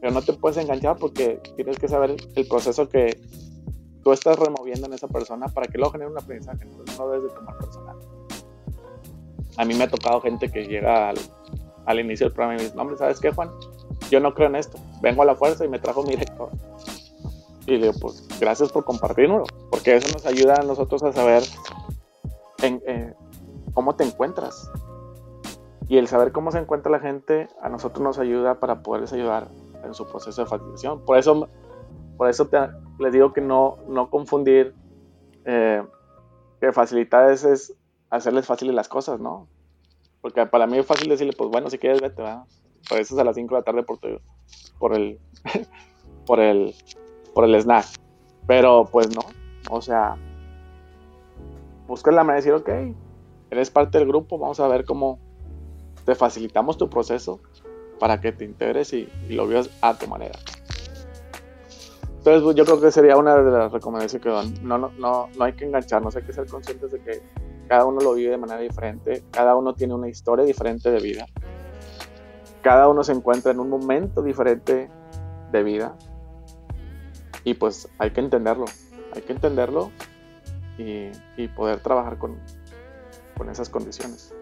[0.03, 3.21] pero no te puedes enganchar porque tienes que saber el proceso que
[4.03, 6.65] tú estás removiendo en esa persona para que luego genere un aprendizaje.
[6.65, 7.97] Entonces no debes de tomar personal.
[9.59, 11.11] A mí me ha tocado gente que llega
[11.87, 13.53] al, inicio del programa y me dice, no, hombre, ¿sabes qué, Juan?
[14.11, 14.77] Yo no creo en esto.
[15.01, 16.51] Vengo a la fuerza y me trajo mi director.
[17.69, 21.45] Y le digo, pues gracias por compartirlo, porque eso nos ayuda a nosotros a saber
[22.65, 23.15] en, eh,
[23.73, 24.69] cómo te encuentras.
[25.87, 29.47] Y el saber cómo se encuentra la gente a nosotros nos ayuda para poderles ayudar
[29.85, 31.05] en su proceso de facilitación.
[31.05, 31.49] Por eso,
[32.17, 32.49] por eso
[32.99, 34.75] les digo que no, no confundir
[35.45, 35.83] eh,
[36.61, 37.75] que facilitar es,
[38.11, 39.49] hacerles fáciles las cosas, ¿no?
[40.21, 42.45] Porque para mí es fácil decirle, pues bueno, si quieres vete, ¿verdad?
[42.89, 43.99] Por eso es a las 5 de la tarde por,
[44.79, 45.19] por el
[46.27, 46.75] por el
[47.35, 47.87] por el snack.
[48.47, 49.23] Pero pues no,
[49.71, 50.17] o sea,
[51.87, 52.97] busca la manera de decir, ok,
[53.51, 55.19] eres parte del grupo, vamos a ver cómo
[56.05, 57.41] te facilitamos tu proceso
[58.03, 60.37] para que te integres y, lo veas a tu manera.
[62.19, 64.67] Entonces, pues, yo creo que sería una de las recomendaciones que dan.
[64.67, 67.23] No, no, no, no hay que engancharnos, hay que ser conscientes de que
[67.69, 71.27] cada uno lo vive de manera diferente, cada uno tiene una historia diferente de vida,
[72.61, 74.91] cada uno se encuentra en un momento diferente
[75.53, 75.95] de vida
[77.45, 78.65] y pues hay que entenderlo,
[79.15, 79.93] hay que entenderlo
[80.77, 82.37] y, y poder trabajar con,
[83.39, 84.35] con esas condiciones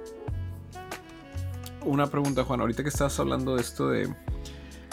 [1.84, 2.60] una pregunta, Juan.
[2.60, 4.12] Ahorita que estás hablando de esto de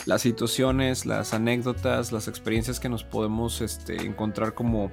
[0.05, 4.91] las situaciones, las anécdotas, las experiencias que nos podemos este, encontrar como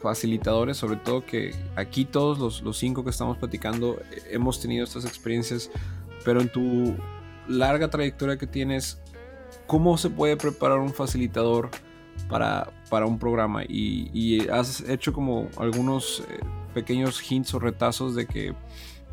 [0.00, 5.04] facilitadores, sobre todo que aquí todos los, cinco que estamos platicando eh, hemos tenido estas
[5.04, 5.70] experiencias,
[6.24, 6.96] pero en tu
[7.48, 9.00] larga trayectoria que tienes,
[9.66, 11.70] ¿cómo se puede preparar un facilitador
[12.28, 13.64] para, para un programa?
[13.64, 16.40] Y, has hecho como algunos eh,
[16.74, 18.54] pequeños hints o retazos de que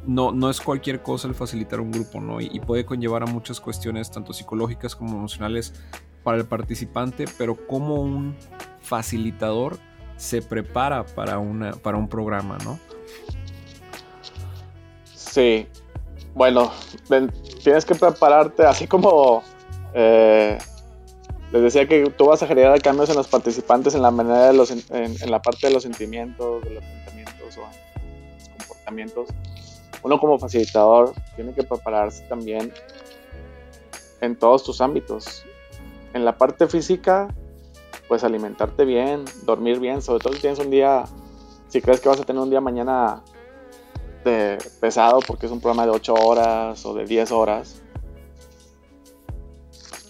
[0.08, 2.42] no, no es cualquier cosa el facilitar un grupo, ¿no?
[2.42, 5.74] Y, puede conllevar a muchas cuestiones, tanto psicológicas como emocionales,
[6.24, 8.36] para el participante, pero como un
[8.82, 9.78] facilitador
[10.18, 12.80] se prepara para, una, para un programa, ¿no?
[15.14, 15.68] Sí.
[16.34, 16.72] Bueno,
[17.64, 19.44] tienes que prepararte, así como
[19.94, 20.58] eh,
[21.52, 24.54] les decía que tú vas a generar cambios en los participantes en la manera de
[24.54, 29.30] los, en, la parte de los sentimientos, de los pensamientos o comportamientos.
[30.06, 32.72] Uno como facilitador tiene que prepararse también
[34.22, 35.44] en todos tus ámbitos.
[36.14, 37.28] En la parte física,
[38.08, 41.06] pues alimentarte bien, dormir bien, sobre todo si tienes un día,
[41.70, 43.24] si crees que vas a tener un día mañana
[44.24, 47.82] de pesado porque es un programa de 8 horas o de 10 horas,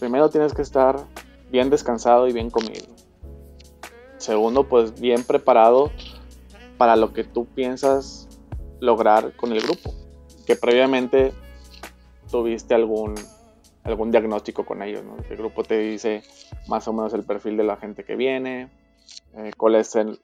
[0.02, 1.06] primero tienes que estar
[1.52, 2.86] bien descansado y bien comido.
[4.18, 5.90] Segundo, pues bien preparado
[6.78, 8.25] para lo que tú piensas
[8.80, 9.94] lograr con el grupo,
[10.46, 11.34] que previamente
[12.30, 13.16] tuviste algún
[13.86, 15.04] algún diagnóstico con ellos.
[15.04, 15.16] ¿no?
[15.30, 16.24] El grupo te dice
[16.68, 18.70] más o menos el perfil de la gente que viene,
[19.36, 20.20] eh, cuál, es el,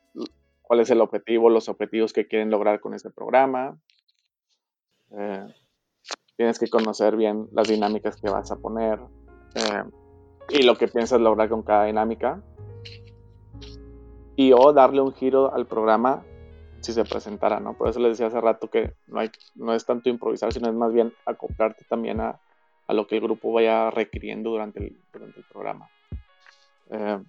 [0.62, 3.78] cuál es el objetivo, los objetivos que quieren lograr con este programa.
[5.12, 5.46] Eh,
[6.36, 9.00] tienes que conocer bien las dinámicas que vas a poner
[9.56, 9.84] eh,
[10.50, 12.42] y lo que piensas lograr con cada dinámica.
[14.36, 16.24] Y o darle un giro al programa
[16.82, 17.74] si se presentara, ¿no?
[17.74, 20.76] Por eso les decía hace rato que no, hay, no es tanto improvisar, sino es
[20.76, 22.40] más bien acoplarte también a,
[22.88, 25.90] a lo que el grupo vaya requiriendo durante el, durante el programa.
[26.90, 27.20] Eh,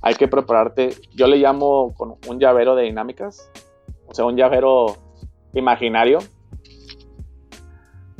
[0.00, 3.50] hay que prepararte, yo le llamo con un llavero de dinámicas,
[4.06, 4.96] o sea, un llavero
[5.52, 6.18] imaginario.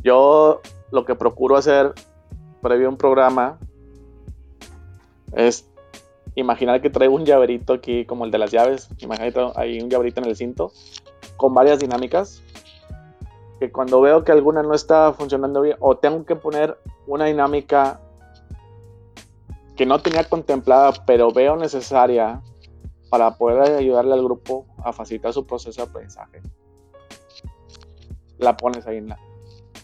[0.02, 1.92] Yo lo que procuro hacer
[2.60, 3.58] previo a un programa
[5.32, 5.71] es
[6.34, 10.20] imaginar que traigo un llaverito aquí como el de las llaves, imaginar hay un llaverito
[10.20, 10.72] en el cinto
[11.36, 12.42] con varias dinámicas
[13.60, 18.00] que cuando veo que alguna no está funcionando bien o tengo que poner una dinámica
[19.76, 22.40] que no tenía contemplada pero veo necesaria
[23.10, 26.40] para poder ayudarle al grupo a facilitar su proceso de aprendizaje,
[28.38, 29.18] la pones ahí en la,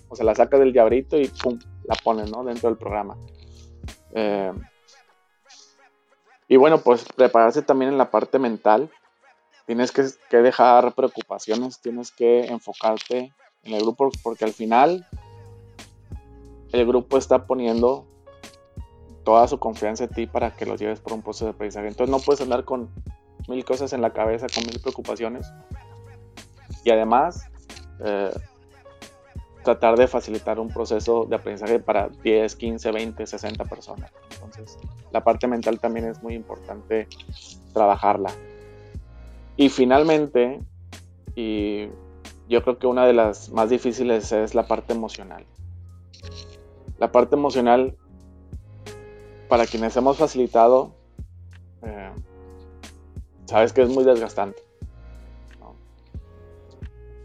[0.08, 2.42] o sea, la sacas del llaverito y pum, la pones, ¿no?
[2.42, 3.18] Dentro del programa.
[4.12, 4.52] Eh,
[6.48, 8.90] y bueno, pues prepararse también en la parte mental.
[9.66, 10.02] Tienes que,
[10.38, 13.34] dejar preocupaciones, tienes que enfocarte
[13.64, 15.06] en el grupo porque al final
[16.72, 18.06] el grupo está poniendo
[19.24, 21.88] toda su confianza en ti para que los lleves por un proceso de aprendizaje.
[21.88, 22.88] Entonces no puedes andar con
[23.46, 25.52] mil cosas en la cabeza, con mil preocupaciones.
[26.82, 27.44] Y además,
[28.02, 28.30] eh,
[29.64, 34.10] tratar de facilitar un proceso de aprendizaje para 10, 15, 20, 60 personas.
[34.32, 34.78] Entonces,
[35.12, 37.08] la parte mental también es muy importante
[37.72, 38.30] trabajarla.
[39.56, 40.60] Y finalmente,
[41.34, 41.88] y
[42.48, 45.44] yo creo que una de las más difíciles es la parte emocional.
[46.98, 47.96] La parte emocional,
[49.48, 50.94] para quienes hemos facilitado,
[51.82, 52.10] eh,
[53.46, 54.62] sabes que es muy desgastante.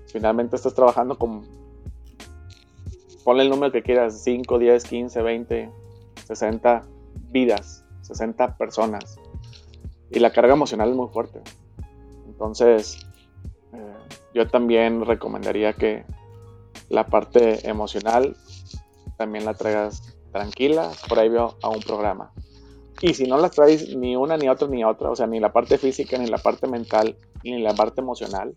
[0.08, 1.44] Finalmente estás trabajando con,
[3.24, 5.72] ponle el número que quieras, 5, 10, 15, 20,
[6.28, 6.84] 60
[7.34, 9.20] vidas, 60 personas.
[10.10, 11.42] Y la carga emocional es muy fuerte.
[12.28, 13.06] Entonces,
[14.34, 16.06] yo también recomendaría que
[16.90, 18.36] la parte emocional
[19.18, 22.32] también la traigas tranquila previo a un programa.
[23.02, 25.52] Y si no la traes ni una, ni otra, ni otra, o sea, ni la
[25.52, 28.56] parte física, ni la parte mental, ni la parte emocional,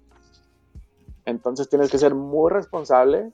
[1.24, 3.32] entonces tienes que ser muy responsable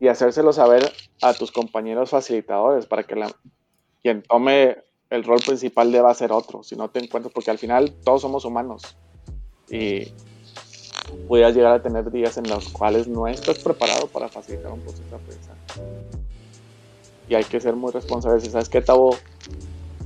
[0.00, 0.90] y hacérselo saber
[1.22, 3.30] a tus compañeros facilitadores para que la,
[4.04, 4.76] quien tome
[5.08, 8.44] el rol principal deba ser otro, si no te encuentras, porque al final todos somos
[8.44, 8.96] humanos
[9.70, 10.12] y
[11.26, 15.08] pudieras llegar a tener días en los cuales no estás preparado para facilitar un proceso
[15.08, 15.58] de aprendizaje.
[17.30, 18.44] Y hay que ser muy responsables.
[18.44, 19.16] ¿Sabes qué, Tabo?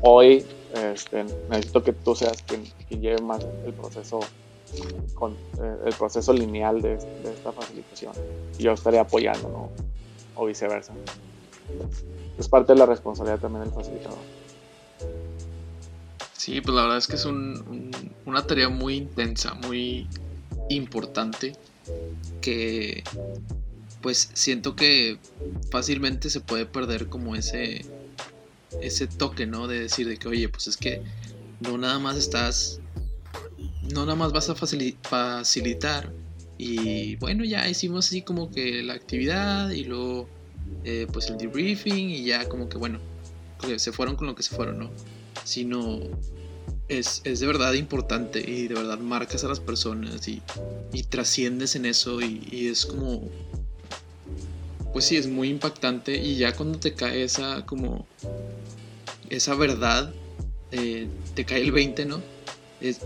[0.01, 0.47] Hoy
[0.93, 2.65] este, necesito que tú seas quien,
[3.01, 4.21] lleve más el proceso
[5.15, 8.13] con eh, el proceso lineal de, esta facilitación.
[8.59, 9.71] Y yo estaré apoyando, ¿no?
[10.41, 10.93] O viceversa.
[12.39, 14.19] Es parte de la responsabilidad también del facilitador.
[16.37, 20.07] Sí, pues la verdad es que es una tarea muy intensa, muy
[20.69, 21.55] importante
[22.41, 23.03] que
[24.01, 25.19] pues siento que
[25.71, 27.85] fácilmente se puede perder como ese
[28.81, 29.67] ese toque, ¿no?
[29.67, 31.03] De decir de que, oye, pues es que
[31.61, 32.81] no nada más estás
[33.93, 36.13] no nada más vas a facilitar
[36.57, 40.29] y bueno, ya hicimos así como que la actividad y luego
[40.85, 42.99] eh, pues el debriefing y ya como que bueno,
[43.77, 44.91] se fueron con lo que se fueron, ¿no?
[45.45, 46.01] Sino
[46.89, 50.43] es, de verdad importante y de verdad marcas a las personas y,
[51.11, 53.29] trasciendes en eso y, es como,
[54.93, 58.07] pues sí, es muy impactante y ya cuando te cae esa como,
[59.31, 60.13] esa verdad,
[60.73, 62.21] eh, te cae el 20, ¿no?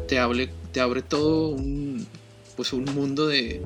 [0.06, 2.06] te, hable, te abre todo un,
[2.56, 3.62] pues un mundo de,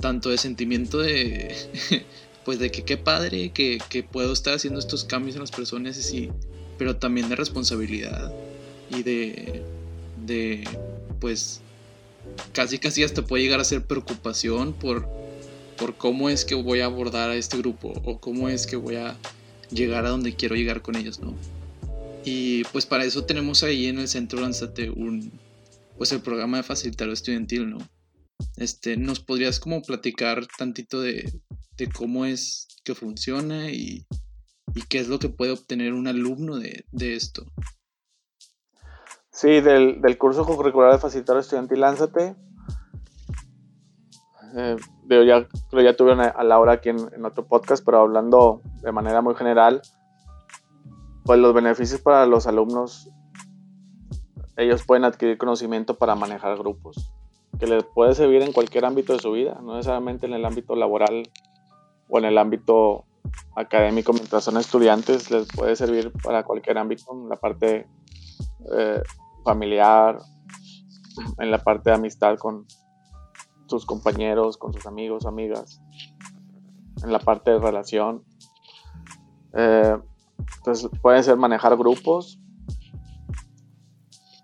[0.00, 1.54] tanto de sentimiento de,
[2.44, 6.12] pues de que qué padre que, que puedo estar haciendo estos cambios en las personas,
[6.12, 6.30] y,
[6.78, 8.32] pero también de responsabilidad
[8.90, 9.62] y de,
[10.26, 10.64] de,
[11.20, 11.60] pues,
[12.52, 15.08] casi casi hasta puede llegar a ser preocupación por,
[15.76, 18.96] por cómo es que voy a abordar a este grupo o cómo es que voy
[18.96, 19.16] a
[19.70, 21.34] llegar a donde quiero llegar con ellos, ¿no?
[22.24, 25.32] Y pues para eso tenemos ahí en el centro Lanzate un,
[25.98, 27.78] pues el programa de facilitador estudiantil, ¿no?
[28.56, 31.40] Este, ¿nos podrías como platicar tantito de,
[31.76, 34.06] de cómo es que funciona y,
[34.74, 37.44] y, qué es lo que puede obtener un alumno de, de esto?
[39.30, 42.36] Sí, del, del, curso curricular de facilitador estudiantil Lánzate.
[44.54, 44.76] Eh,
[45.08, 45.48] ya,
[45.82, 49.80] ya tuve a Laura aquí en, en, otro podcast, pero hablando de manera muy general,
[51.24, 53.08] pues los beneficios para los alumnos,
[54.56, 57.12] ellos pueden adquirir conocimiento para manejar grupos,
[57.58, 60.74] que les puede servir en cualquier ámbito de su vida, no necesariamente en el ámbito
[60.74, 61.30] laboral
[62.08, 63.04] o en el ámbito
[63.56, 67.86] académico mientras son estudiantes, les puede servir para cualquier ámbito, en la parte
[68.76, 69.02] eh,
[69.44, 70.18] familiar,
[71.38, 72.66] en la parte de amistad con
[73.66, 75.80] sus compañeros, con sus amigos, amigas,
[77.02, 78.24] en la parte de relación.
[79.54, 79.96] Eh,
[80.56, 82.38] entonces puede ser manejar grupos.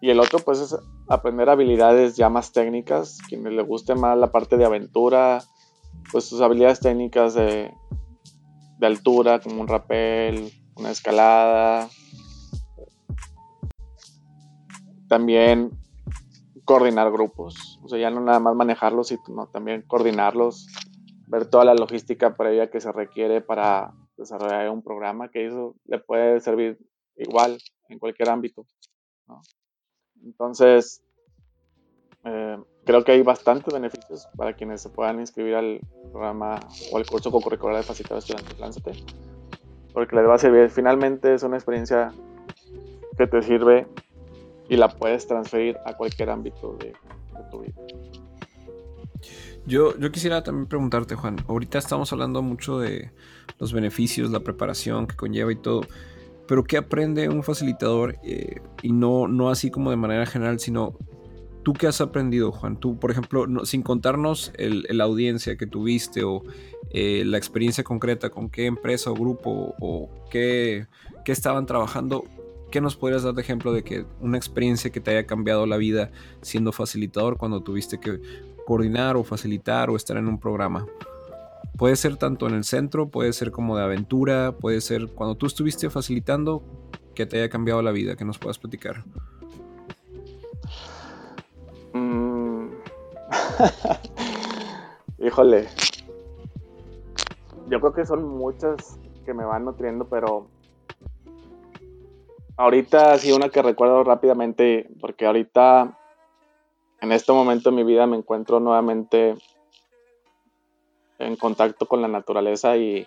[0.00, 0.76] Y el otro pues es
[1.08, 5.42] aprender habilidades ya más técnicas, quienes le guste más la parte de aventura,
[6.12, 7.72] pues sus habilidades técnicas de,
[8.78, 11.88] de altura, como un rappel, una escalada.
[15.08, 15.70] También
[16.64, 20.66] coordinar grupos, o sea, ya no nada más manejarlos, sino también coordinarlos,
[21.26, 25.98] ver toda la logística previa que se requiere para desarrollar un programa que eso le
[25.98, 26.78] puede servir
[27.16, 28.66] igual en cualquier ámbito.
[30.24, 31.02] Entonces,
[32.24, 36.60] eh, creo que hay bastantes beneficios para quienes se puedan inscribir al programa
[36.92, 38.92] o al curso co-curricular de facilitador estudiantil Lánzate,
[39.92, 40.70] porque les va a servir.
[40.70, 42.12] Finalmente es una experiencia
[43.16, 43.86] que te sirve
[44.68, 47.74] y la puedes transferir a cualquier ámbito de, de tu vida.
[49.66, 53.10] Yo, yo quisiera también preguntarte, Juan, ahorita estamos hablando mucho de
[53.58, 55.82] los beneficios, la preparación que conlleva y todo,
[56.48, 58.16] pero ¿qué aprende un facilitador?
[58.24, 60.96] Eh, y no, no así como de manera general, sino
[61.62, 62.80] tú qué has aprendido, Juan.
[62.80, 66.42] Tú, por ejemplo, sin contarnos la audiencia que tuviste o
[66.90, 70.86] eh, la experiencia concreta con qué empresa o grupo o, qué,
[71.24, 72.24] qué estaban trabajando,
[72.70, 75.78] ¿Qué nos podrías dar de ejemplo de que una experiencia que te haya cambiado la
[75.78, 76.10] vida
[76.42, 78.20] siendo facilitador cuando tuviste que
[78.66, 80.86] coordinar o facilitar o estar en un programa.
[81.78, 85.46] Puede ser tanto en el centro, puede ser como de aventura, puede ser cuando tú
[85.46, 86.64] estuviste facilitando
[87.14, 89.04] que te haya cambiado la vida, que nos puedas platicar.
[91.92, 92.66] Mm.
[95.24, 95.68] Híjole.
[97.70, 100.48] Yo creo que son muchas que me van nutriendo, pero
[102.56, 105.96] ahorita sí una que recuerdo rápidamente, porque ahorita
[107.00, 109.36] en este momento de mi vida me encuentro nuevamente
[111.18, 113.06] en contacto con la naturaleza y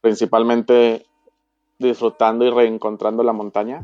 [0.00, 1.06] principalmente
[1.78, 3.80] disfrutando y reencontrando la montaña.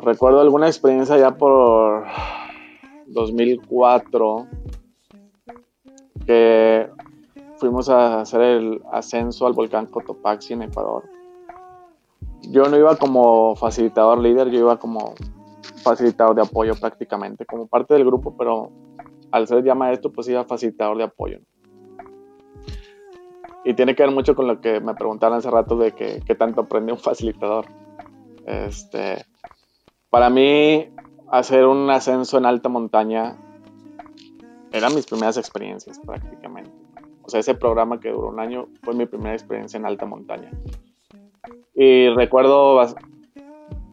[0.00, 2.04] Recuerdo alguna experiencia ya por
[3.06, 4.46] 2004
[6.26, 6.90] que
[7.56, 11.04] fuimos a hacer el ascenso al volcán Cotopaxi en Ecuador.
[12.42, 15.14] Yo no iba como facilitador líder, yo iba como
[15.82, 18.70] facilitador de apoyo prácticamente, como parte del grupo, pero
[19.32, 21.38] al ser ya maestro, pues iba facilitador de apoyo.
[23.64, 26.34] Y tiene que ver mucho con lo que me preguntaron hace rato de que, qué
[26.34, 27.66] tanto aprende un facilitador.
[28.44, 29.24] Este,
[30.10, 30.88] para mí,
[31.30, 33.36] hacer un ascenso en alta montaña
[34.72, 36.72] eran mis primeras experiencias prácticamente.
[37.22, 40.50] O sea, ese programa que duró un año fue mi primera experiencia en alta montaña.
[41.74, 42.80] Y recuerdo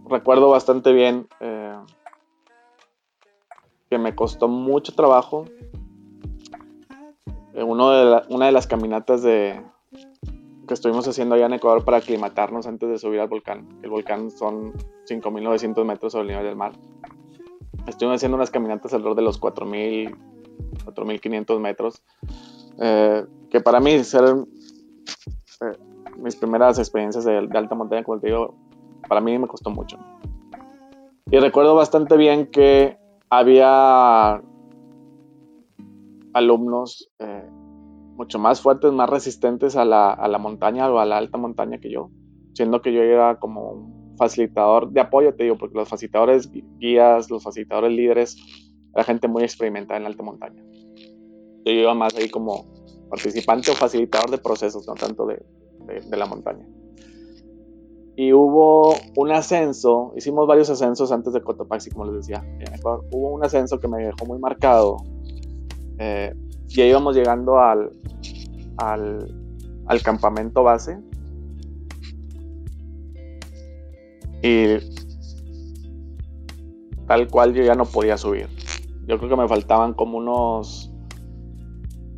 [0.10, 1.59] recuerdo bastante bien eh,
[3.90, 5.46] que me costó mucho trabajo.
[7.54, 9.22] Eh, una de las caminatas
[10.70, 13.68] que estuvimos haciendo allá en Ecuador para aclimatarnos antes de subir al volcán.
[13.82, 14.74] El volcán son
[15.10, 16.74] 5.900 metros sobre el nivel del mar.
[17.88, 20.16] Estuvimos haciendo unas caminatas alrededor de los 4.000,
[20.86, 22.04] 4.500 metros.
[22.80, 24.36] Eh, que para mí ser
[26.18, 28.54] mis primeras experiencias de, de, alta montaña, como te digo,
[29.08, 29.98] para mí me costó mucho.
[31.32, 33.00] Y recuerdo bastante bien que
[33.30, 34.42] había
[36.34, 37.50] alumnos eh,
[38.16, 41.80] mucho más fuertes, más resistentes a la, a la, montaña o a la alta montaña
[41.80, 42.12] que yo,
[42.54, 47.44] siendo que yo era como facilitador de apoyo, te digo, porque los facilitadores guías, los
[47.44, 48.36] facilitadores líderes,
[48.94, 50.62] era gente muy experimentada en la alta montaña.
[51.66, 52.66] Yo iba más ahí como
[53.10, 55.42] participante o facilitador de procesos, no tanto de,
[56.12, 56.68] la montaña.
[58.20, 62.44] Y hubo un ascenso, hicimos varios ascensos antes de Cotopaxi, como les decía.
[63.12, 64.98] Hubo un ascenso que me dejó muy marcado.
[66.00, 66.36] Eh,
[66.68, 67.92] ya íbamos llegando al,
[68.76, 69.34] al,
[69.86, 71.00] al campamento base.
[74.44, 74.80] Y
[77.08, 78.50] tal cual yo ya no podía subir.
[79.08, 80.92] Yo creo que me faltaban como unos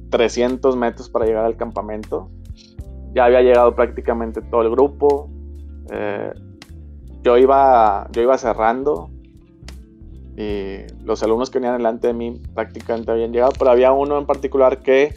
[0.09, 2.31] 300 metros para llegar al campamento.
[3.13, 5.29] Ya había llegado prácticamente todo el grupo.
[5.91, 6.33] Eh,
[7.23, 9.09] yo, iba, yo iba cerrando
[10.37, 14.25] y los alumnos que venían delante de mí prácticamente habían llegado, pero había uno en
[14.25, 15.13] particular que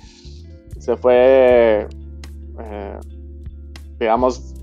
[0.79, 1.87] se fue,
[2.59, 2.99] eh,
[3.99, 4.55] digamos,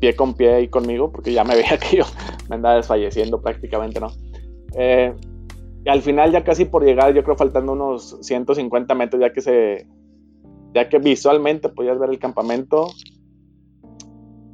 [0.00, 2.04] pie con pie ahí conmigo, porque ya me veía que yo
[2.48, 4.12] me andaba desfalleciendo prácticamente, ¿no?
[4.78, 5.14] Eh,
[5.84, 9.40] y al final ya casi por llegar, yo creo faltando unos 150 metros, ya que
[9.40, 9.86] se,
[10.74, 12.88] ya que visualmente podías ver el campamento,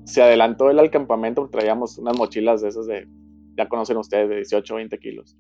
[0.05, 3.09] se adelantó él al campamento traíamos unas mochilas de esas de,
[3.57, 5.36] ya conocen ustedes, de 18 o 20 kilos.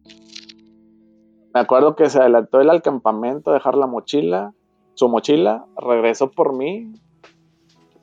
[1.54, 4.54] Me acuerdo que se adelantó él al campamento a dejar la mochila,
[4.94, 6.92] su mochila, regresó por mí,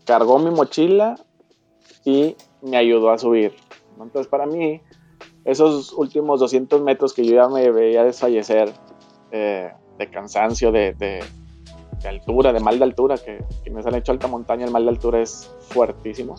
[0.05, 1.15] cargó mi mochila
[2.05, 3.53] y me ayudó a subir.
[3.99, 4.81] Entonces para mí,
[5.45, 8.71] esos últimos 200 metros que yo ya me veía desfallecer
[9.31, 11.23] eh, de cansancio, de,
[12.07, 15.21] altura, de mal de altura, que quienes han hecho alta montaña, el mal de altura
[15.21, 16.35] es fuertísimo.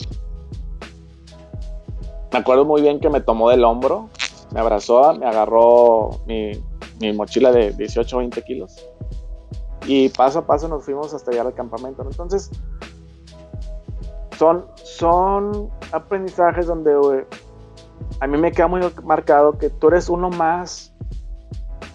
[2.33, 4.09] Me acuerdo muy bien que me tomó del hombro,
[4.53, 6.53] me abrazó, me agarró mi,
[7.01, 8.87] mi mochila de 18 o 20 kilos
[9.87, 12.03] y paso a paso nos fuimos hasta llegar al campamento.
[12.03, 12.51] Entonces,
[14.39, 17.27] son, son aprendizajes donde
[18.21, 20.95] a mí me queda muy marcado que tú eres uno más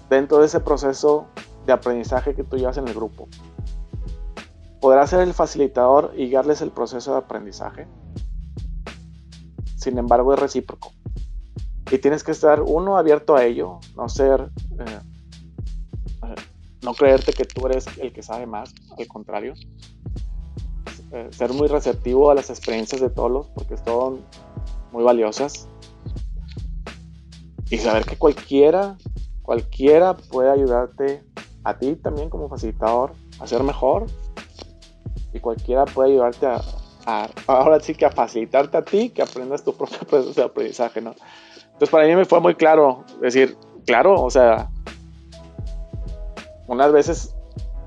[0.10, 1.26] dentro de ese proceso
[1.66, 3.28] de aprendizaje que tú llevas en el grupo.
[4.86, 7.88] Podrás ser el facilitador y guiarles el proceso de aprendizaje.
[9.78, 10.92] Sin embargo, es recíproco.
[11.90, 15.00] Y tienes que estar, uno, abierto a ello, no ser, eh,
[16.22, 16.36] eh,
[16.84, 19.56] no creerte que tú eres el que sabe más, al contrario.
[21.12, 24.22] Eh, ser muy receptivo a las experiencias de todos, porque son
[24.92, 25.68] muy valiosas
[27.72, 28.98] y saber que cualquiera,
[29.42, 31.24] cualquiera puede ayudarte
[31.64, 34.06] a ti también como facilitador a ser mejor
[35.36, 39.74] y cualquiera puede ayudarte a, ahora sí que a facilitarte a ti que aprendas tu
[39.74, 41.14] propio proceso de aprendizaje, ¿no?
[41.66, 44.70] Entonces para mí me fue muy claro decir, claro, o sea,
[46.68, 47.36] unas veces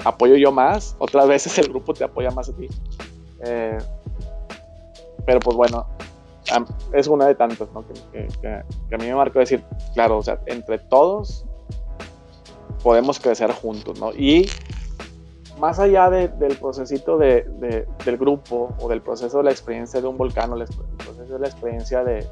[0.05, 2.69] apoyo yo más, otras veces el grupo te apoya más a ti.
[3.45, 3.79] Eh,
[5.25, 5.87] pero pues bueno,
[6.93, 7.85] es una de tantas, ¿no?
[8.13, 11.47] Que, a mí me marcó decir, claro, o sea, entre todos
[12.83, 14.13] podemos crecer juntos, ¿no?
[14.13, 14.49] Y
[15.59, 20.17] más allá del procesito de, del grupo o del proceso de la experiencia de un
[20.17, 22.27] volcán o el proceso de la experiencia de,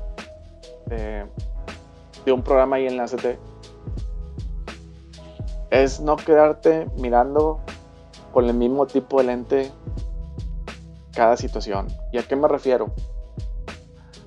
[2.26, 3.38] un programa ahí en la ACT,
[5.70, 7.60] es no quedarte mirando
[8.32, 9.72] con el mismo tipo de lente
[11.12, 11.88] cada situación.
[12.12, 12.92] ¿Y a qué me refiero?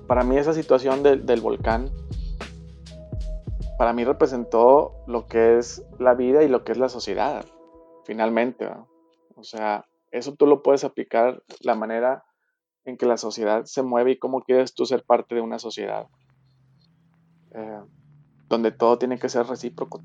[0.09, 1.91] para mí esa situación del volcán,
[3.77, 7.45] para mí representó lo que es la vida y lo que es la sociedad,
[8.05, 8.67] finalmente.
[9.39, 12.23] O sea, eso tú lo puedes aplicar la manera
[12.85, 16.07] en que la sociedad se mueve y cómo quieres tú ser parte de una sociedad.
[17.53, 17.81] Eh,
[18.47, 20.01] donde todo tiene que ser recíproco.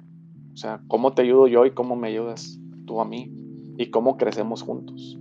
[0.53, 3.32] O sea, cómo te ayudo yo y cómo me ayudas tú a mí
[3.76, 5.18] y cómo crecemos juntos.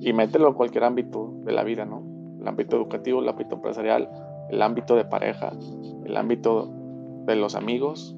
[0.00, 2.12] Y mételo en cualquier ámbito de la vida, ¿no?
[2.42, 4.10] el ámbito educativo, el ámbito empresarial,
[4.50, 5.52] el ámbito de pareja,
[6.04, 6.68] el ámbito
[7.24, 8.16] de los amigos,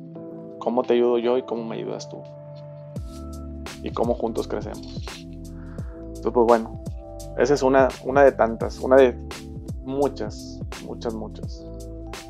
[0.59, 2.23] cómo te ayudo yo y cómo me ayudas tú.
[3.85, 5.05] Y cómo juntos crecemos.
[5.17, 6.83] Entonces, pues bueno,
[7.39, 9.17] esa es una, una de tantas, una de
[9.85, 11.65] muchas, muchas, muchas.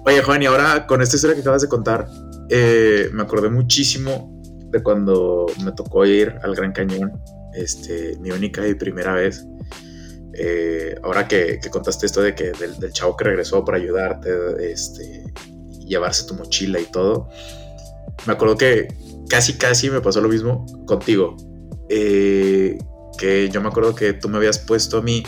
[0.04, 2.06] Oye, Juan, y ahora con esta historia que acabas de contar,
[2.50, 4.38] eh, me acordé muchísimo
[4.70, 7.22] de cuando me tocó ir al Gran Cañón,
[7.54, 9.46] este, mi única y primera vez.
[10.34, 14.30] Eh, ahora que, contaste esto de que del, chavo que regresó para ayudarte,
[14.72, 15.24] este,
[15.86, 17.28] llevarse tu mochila y todo,
[18.26, 18.88] me acuerdo que
[19.28, 21.36] casi, casi me pasó lo mismo contigo.
[21.88, 22.78] Eh,
[23.18, 25.22] que yo me acuerdo que tú me habías puesto a mí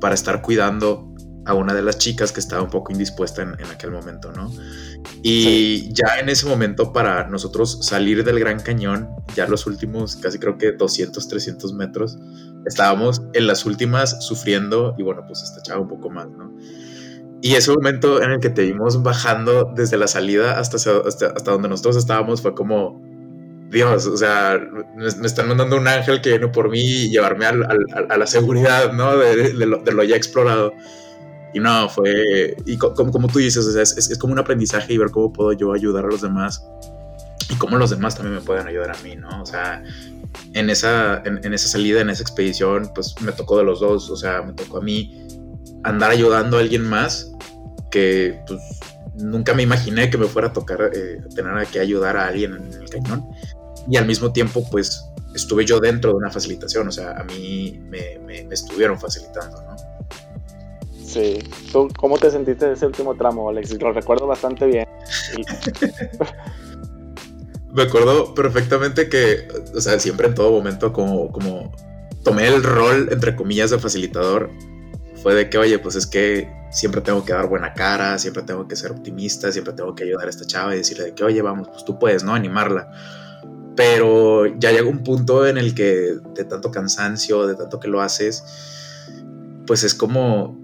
[0.00, 1.10] para estar cuidando
[1.46, 4.52] a una de las chicas que estaba un poco indispuesta en, aquel momento, ¿no?
[5.22, 10.38] Y ya en ese momento para nosotros salir del Gran Cañón, ya los últimos casi
[10.38, 12.18] creo que 200, 300 metros,
[12.66, 16.54] estábamos en las últimas sufriendo y bueno, pues esta un poco más, ¿no?
[17.42, 21.50] Y ese momento en el que te vimos bajando desde la salida hasta, hasta, hasta
[21.50, 23.00] donde nosotros estábamos fue como,
[23.70, 24.60] Dios, o sea,
[24.96, 29.16] me, están mandando un ángel que viene por mí y llevarme a la seguridad, ¿no?
[29.16, 30.72] De, lo, ya explorado.
[31.54, 35.32] Y no, fue, y como, como tú dices, es, como un aprendizaje y ver cómo
[35.32, 36.64] puedo yo ayudar a los demás
[37.48, 39.40] y cómo los demás también me pueden ayudar a mí, ¿no?
[39.40, 39.82] O sea,
[40.52, 44.16] en esa, en, esa salida, en esa expedición, pues me tocó de los dos, o
[44.16, 45.26] sea, me tocó a mí
[45.84, 47.32] andar ayudando a alguien más
[47.90, 48.60] que pues
[49.14, 52.82] nunca me imaginé que me fuera a tocar eh, tener que ayudar a alguien en
[52.82, 53.26] el cañón
[53.90, 57.78] y al mismo tiempo pues estuve yo dentro de una facilitación, o sea, a mí
[57.88, 59.76] me, estuvieron facilitando, ¿no?
[61.04, 61.38] Sí,
[61.72, 63.82] ¿tú cómo te sentiste en ese último tramo, Alexis?
[63.82, 64.86] Lo recuerdo bastante bien.
[67.72, 71.72] me acuerdo perfectamente que, o sea, siempre en todo momento como, como
[72.22, 74.50] tomé el rol, entre comillas, de facilitador,
[75.20, 78.68] fue de que, oye, pues es que siempre tengo que dar buena cara, siempre tengo
[78.68, 81.42] que ser optimista, siempre tengo que ayudar a esta chava y decirle de que, oye,
[81.42, 82.34] vamos, pues tú puedes, ¿no?
[82.34, 82.88] Animarla.
[83.76, 88.02] Pero ya llega un punto en el que de tanto cansancio, de tanto que lo
[88.02, 88.42] haces,
[89.66, 90.58] pues es como,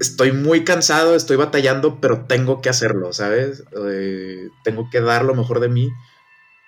[0.00, 3.64] estoy muy cansado, estoy batallando, pero tengo que hacerlo, ¿sabes?
[3.86, 5.88] Eh, tengo que dar lo mejor de mí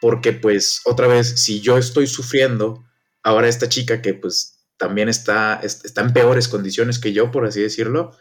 [0.04, 2.84] porque pues otra vez, si yo estoy sufriendo,
[3.22, 7.62] ahora esta chica que pues también está, está en peores condiciones que yo, por así
[7.62, 8.14] decirlo,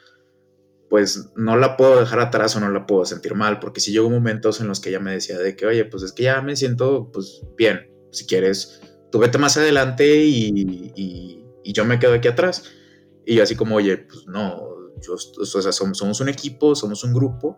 [0.94, 4.12] pues no la puedo dejar atrás o no la puedo sentir mal, porque si llegó
[4.12, 6.56] momentos en los que ella me decía de que, oye, pues es que ya me
[6.56, 8.80] siento pues bien, si quieres,
[9.12, 12.66] tú vete más adelante y, yo me quedo aquí atrás.
[13.26, 14.70] Y así como, oye, pues no,
[15.02, 17.58] yo, o sea, somos, somos un equipo, somos un grupo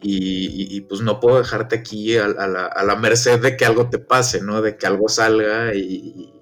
[0.00, 4.62] y, pues no puedo dejarte aquí a, la, merced de que algo te pase, ¿no?
[4.62, 6.32] De que algo salga y,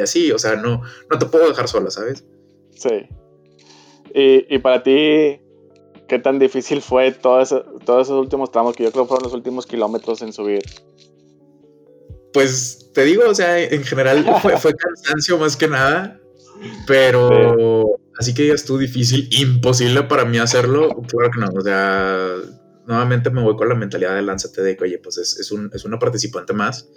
[0.00, 2.24] así, o sea, no, no te puedo dejar sola, ¿sabes?
[2.70, 3.08] Sí.
[4.14, 5.40] Y, para ti,
[6.08, 7.44] ¿qué tan difícil fue todo
[7.84, 10.62] todos esos últimos tramos que yo creo fueron los últimos kilómetros en subir?
[12.32, 16.20] Pues te digo, o sea, en general fue, fue cansancio más que nada,
[16.86, 17.86] pero
[18.18, 22.36] así que digas tú difícil, imposible para mí hacerlo, claro que no, o sea,
[22.86, 25.70] nuevamente me voy con la mentalidad de lánzate de que, oye, pues es, es, un,
[25.72, 26.88] es una participante más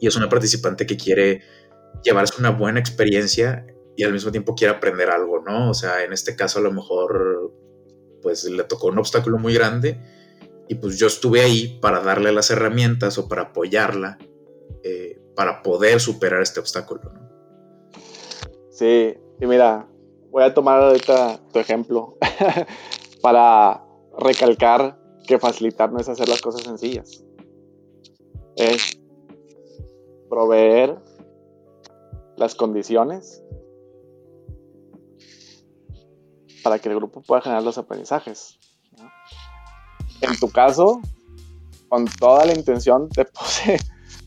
[0.00, 1.42] y es una participante que quiere
[2.04, 3.66] llevarse una buena experiencia
[3.96, 5.70] y al mismo tiempo quiere aprender algo, ¿no?
[5.70, 7.52] O sea, en este caso a lo mejor
[8.22, 10.00] pues le tocó un obstáculo muy grande
[10.68, 14.18] y pues yo estuve ahí para darle las herramientas o para apoyarla
[14.82, 17.24] eh, para poder superar este obstáculo, ¿no?
[18.70, 19.86] Sí, y mira,
[20.30, 22.16] voy a tomar ahorita tu ejemplo
[23.22, 23.84] para
[24.18, 27.24] recalcar que facilitar no es hacer las cosas sencillas.
[28.56, 28.98] Es
[30.28, 30.96] proveer
[32.36, 33.42] las condiciones
[36.64, 38.58] para que el grupo pueda generar los aprendizajes.
[40.22, 41.00] En tu caso,
[41.88, 43.78] con toda la intención te puse,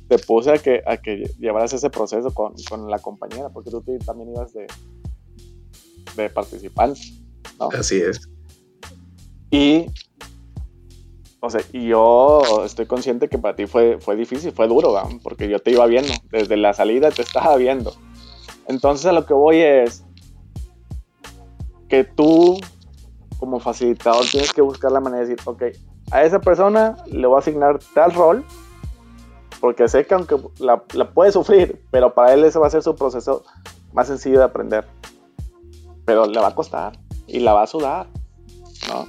[0.07, 3.83] te puse a, que, a que llevaras ese proceso con, con la compañera, porque tú
[4.05, 4.67] también ibas de,
[6.15, 7.01] de participante.
[7.59, 8.29] Así es.
[9.49, 9.87] Y
[11.39, 15.47] o sea, y yo estoy consciente que para ti fue, fue difícil, fue duro, porque
[15.47, 17.95] yo te iba viendo, desde la salida te estaba viendo.
[18.67, 20.03] Entonces a lo que voy es
[21.87, 22.59] que tú,
[23.39, 25.63] como facilitador, tienes que buscar la manera de decir, ok,
[26.11, 28.45] a esa persona le voy a asignar tal rol,
[29.59, 30.77] porque sé que aunque la,
[31.13, 33.43] puede sufrir, pero para él ese va a ser su proceso
[33.93, 34.87] más sencillo de aprender.
[36.05, 38.07] Pero le va a costar y la va a sudar,
[38.87, 39.07] ¿no?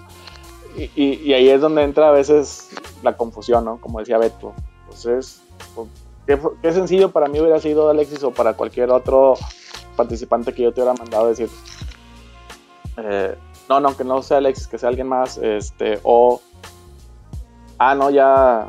[0.76, 2.68] y, ahí es donde entra a veces
[3.02, 3.80] la confusión, ¿no?
[3.80, 4.54] Como decía Beto.
[4.84, 5.42] Entonces,
[5.74, 5.88] pues,
[6.62, 9.34] qué, sencillo para mí hubiera sido Alexis o para cualquier otro
[9.96, 11.48] participante que yo te hubiera mandado decir,
[13.00, 13.38] eh,
[13.68, 16.40] no, no, que no sea Alexis, que sea alguien más, este, o,
[17.78, 18.68] ah, no, ya,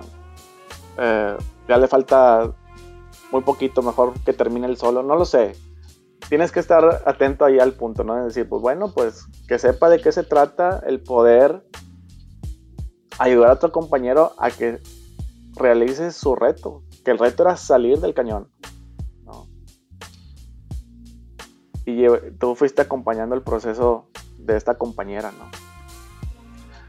[0.97, 2.51] eh, ya le falta
[3.31, 5.55] muy poquito, mejor que termine el solo, no lo sé.
[6.27, 8.19] Tienes que estar atento ahí al punto, ¿no?
[8.19, 11.63] Es decir, pues bueno, pues que sepa de qué se trata el poder
[13.17, 14.79] ayudar a otro compañero a que
[15.55, 18.47] realice su reto, que el reto era salir del cañón.
[21.85, 22.05] Y
[22.39, 24.08] tú fuiste acompañando el proceso
[24.53, 25.49] de esta compañera, ¿no?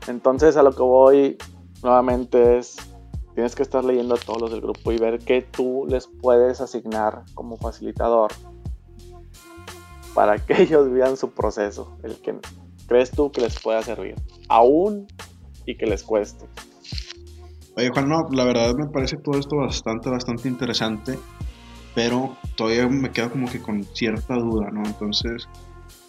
[0.07, 1.39] Entonces a lo que voy
[1.83, 2.77] nuevamente es,
[3.35, 6.61] tienes que estar leyendo a todos los del grupo y ver qué tú les puedes
[6.61, 8.33] asignar como facilitador
[10.15, 12.39] para que ellos vean su proceso, el que
[12.87, 14.17] crees tú que les pueda servir.
[14.49, 15.07] Aún
[15.67, 16.47] y que les cueste.
[17.77, 21.19] Oye, Juan, no, la verdad me parece todo esto bastante, bastante interesante,
[21.95, 24.83] pero todavía me quedo como que con cierta duda, ¿no?
[24.85, 25.49] Entonces,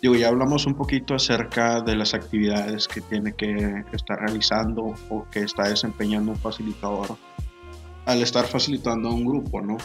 [0.01, 5.27] digo, ya hablamos un poquito acerca de las actividades que tiene que estar realizando o
[5.29, 7.17] que está desempeñando un facilitador
[8.05, 9.77] al estar facilitando a un grupo, ¿no?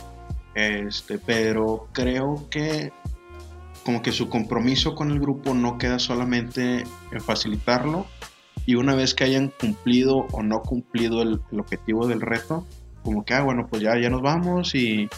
[0.55, 2.93] Este, pero creo que
[3.85, 8.07] como que su compromiso con el grupo no queda solamente en facilitarlo
[8.65, 12.67] y una vez que hayan cumplido o no cumplido el, objetivo del reto,
[13.03, 15.09] como que, ah, bueno, pues ya, ya nos vamos y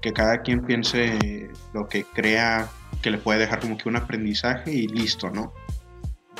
[0.00, 2.68] que cada quien piense lo que crea
[3.02, 5.52] que le puede dejar como que un aprendizaje y listo, ¿no?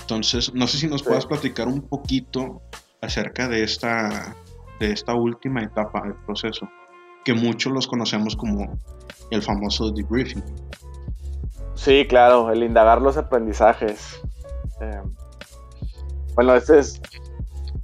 [0.00, 2.62] Entonces, no sé si nos puedas platicar un poquito
[3.00, 4.34] acerca de esta,
[4.80, 6.68] de esta última etapa del proceso,
[7.24, 8.78] que muchos los conocemos como
[9.30, 10.42] el famoso debriefing.
[11.74, 14.20] Sí, claro, el indagar los aprendizajes.
[14.80, 15.02] Eh,
[16.34, 17.00] bueno, este es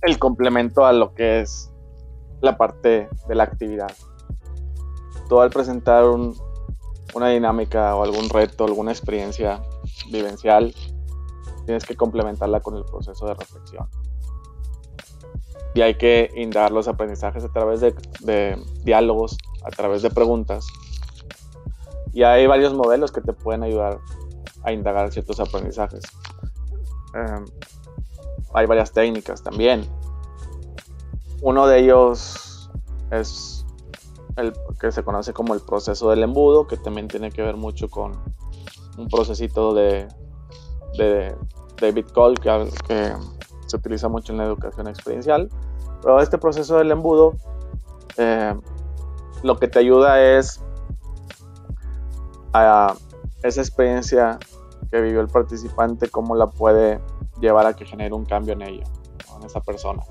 [0.03, 1.71] el complemento a lo que es
[2.41, 3.93] la parte de la actividad.
[5.29, 6.05] Tú al presentar
[7.15, 9.63] una dinámica o algún reto, alguna experiencia
[10.11, 10.75] vivencial,
[11.65, 13.89] tienes que complementarla con el proceso de reflexión.
[15.75, 20.67] Y hay que indagar los aprendizajes a través de, diálogos, a través de preguntas.
[22.13, 24.01] Y hay varios modelos que te pueden ayudar
[24.65, 26.03] a indagar ciertos aprendizajes.
[27.15, 27.45] Em,
[28.55, 29.87] hay varias técnicas también.
[31.43, 32.71] Uno de ellos
[33.11, 33.67] es
[34.39, 37.89] el que se conoce como el proceso del embudo, que también tiene que ver mucho
[37.89, 38.13] con
[38.97, 40.09] un procesito de,
[40.97, 41.35] de
[41.81, 43.13] David Cole que,
[43.67, 45.51] se utiliza mucho en la educación experiencial.
[46.01, 47.35] Pero este proceso del embudo
[48.17, 48.55] eh,
[49.43, 50.63] lo que te ayuda es
[52.55, 52.95] a
[53.43, 54.39] esa experiencia
[54.91, 57.01] que vivió el participante, cómo la puede
[57.41, 58.85] llevar a que genere un cambio en ella,
[59.37, 60.03] en esa persona.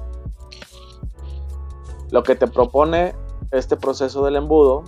[2.11, 3.15] Lo que te propone
[3.51, 4.83] este proceso del embudo,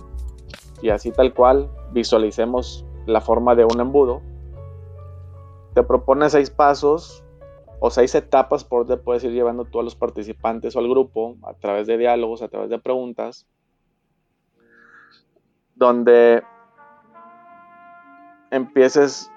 [0.82, 4.22] y así tal cual visualicemos la forma de un embudo,
[5.74, 7.24] te propone seis pasos
[7.80, 11.36] o seis etapas por donde puedes ir llevando tú a los participantes o al grupo
[11.42, 13.46] a través de diálogos, a través de preguntas,
[15.74, 16.42] donde
[18.50, 19.30] empieces,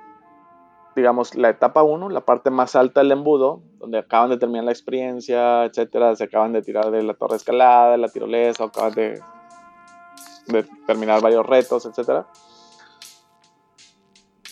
[0.95, 4.71] digamos, la etapa 1, la parte más alta del embudo, donde acaban de terminar la
[4.71, 8.93] experiencia, etcétera, se acaban de tirar de la torre escalada, de la tirolesa, o acaban
[8.93, 9.21] de,
[10.87, 12.25] terminar varios retos, etcétera.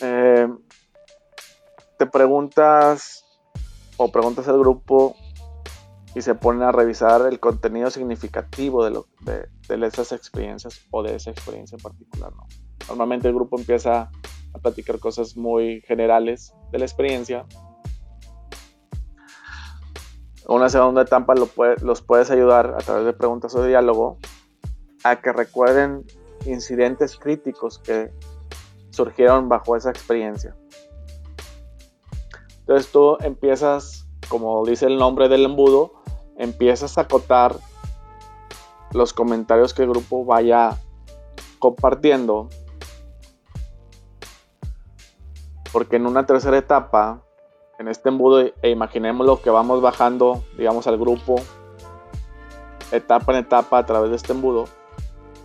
[0.02, 0.46] Eh,
[1.98, 3.24] te preguntas
[3.96, 5.16] o preguntas al grupo
[6.14, 9.48] y se ponen a revisar el contenido significativo de, lo, de,
[9.86, 12.32] esas experiencias o de esa experiencia en particular.
[12.86, 14.10] Normalmente el grupo empieza
[14.52, 17.46] a platicar cosas muy generales de la experiencia.
[20.52, 21.48] Una segunda etapa lo
[21.80, 24.18] los puedes ayudar a través de preguntas o de diálogo
[25.02, 26.04] a que recuerden
[26.44, 28.12] incidentes críticos que
[28.90, 30.54] surgieron bajo esa experiencia.
[32.58, 35.94] Entonces tú empiezas, como dice el nombre del embudo,
[36.36, 37.56] empiezas a acotar
[38.92, 40.76] los comentarios que el grupo vaya
[41.60, 42.50] compartiendo.
[45.72, 47.24] Porque en una tercera etapa,
[47.82, 51.36] en este embudo, e imaginémoslo que vamos bajando, digamos, al grupo,
[52.92, 54.66] etapa en etapa a través de este embudo.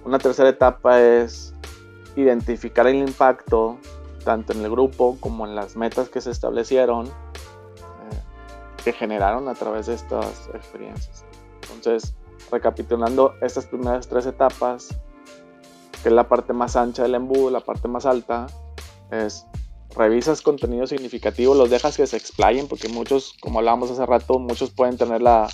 [0.05, 1.53] Una tercera etapa es
[2.15, 3.77] identificar el impacto
[4.23, 7.11] tanto en el grupo como en las metas que se establecieron, eh,
[8.83, 11.25] que generaron a través de estas experiencias.
[11.73, 12.13] Entonces,
[12.51, 14.89] recapitulando estas primeras tres etapas,
[16.03, 18.45] que es la parte más ancha del embudo, la parte más alta,
[19.09, 19.47] es
[19.97, 24.71] revisas contenido significativo, los dejas que se explayen, porque muchos, como hablábamos hace rato, muchos
[24.71, 25.49] pueden tener la,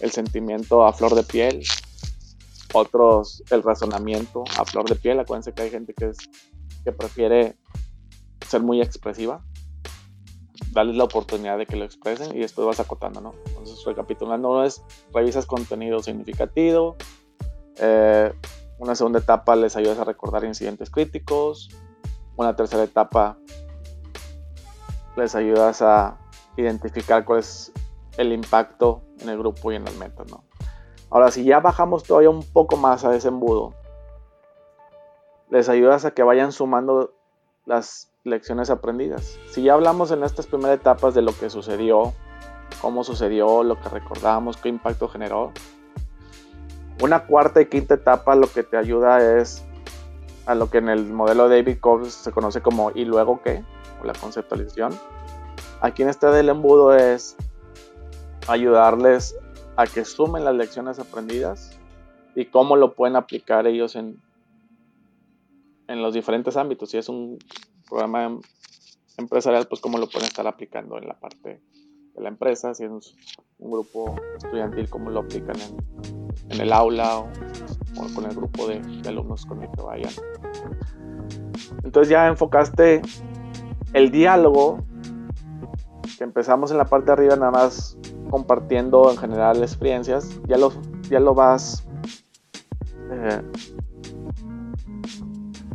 [0.00, 1.62] el sentimiento a flor de piel,
[2.72, 5.18] otros el razonamiento a flor de piel.
[5.18, 6.12] Acuérdense que hay gente que,
[6.84, 7.56] que prefiere
[8.46, 9.44] ser muy expresiva,
[10.72, 13.34] darles la oportunidad de que lo expresen y después vas acotando, ¿no?
[13.46, 14.82] Entonces, recapitulando, uno es
[15.12, 16.96] revisas contenido significativo,
[17.76, 18.32] eh,
[18.78, 21.68] una segunda etapa les ayudas a recordar incidentes críticos,
[22.36, 23.38] una tercera etapa
[25.20, 26.18] les ayudas a
[26.56, 27.72] identificar cuál es
[28.16, 30.44] el impacto en el grupo y en las metas, ¿no?
[31.10, 33.74] Ahora, si ya bajamos todavía un poco más a ese embudo,
[35.50, 37.12] les ayudas a que vayan sumando
[37.66, 39.38] las lecciones aprendidas.
[39.50, 42.12] Si ya hablamos en estas primeras etapas de lo que sucedió,
[42.80, 45.52] cómo sucedió, lo que recordamos, qué impacto generó,
[47.02, 49.64] una cuarta y quinta etapa lo que te ayuda es
[50.46, 53.64] a lo que en el modelo de David Cobbs se conoce como y luego qué,
[54.02, 54.92] o la conceptualización.
[55.80, 57.36] Aquí en este del embudo es
[58.48, 59.36] ayudarles
[59.76, 61.78] a que sumen las lecciones aprendidas
[62.34, 64.20] y cómo lo pueden aplicar ellos en,
[65.88, 66.90] en los diferentes ámbitos.
[66.90, 67.38] Si es un
[67.88, 68.38] programa
[69.16, 71.60] empresarial, pues cómo lo pueden estar aplicando en la parte
[72.16, 72.90] la empresa, si es
[73.58, 77.28] un grupo estudiantil, cómo lo aplican en, el aula o,
[78.14, 80.12] con el grupo de, alumnos con el que vayan.
[81.84, 83.02] Entonces ya enfocaste
[83.92, 84.78] el diálogo,
[86.18, 87.96] que empezamos en la parte de arriba nada más
[88.30, 90.72] compartiendo en general experiencias, ya lo,
[91.08, 91.84] ya lo vas
[93.10, 93.42] eh,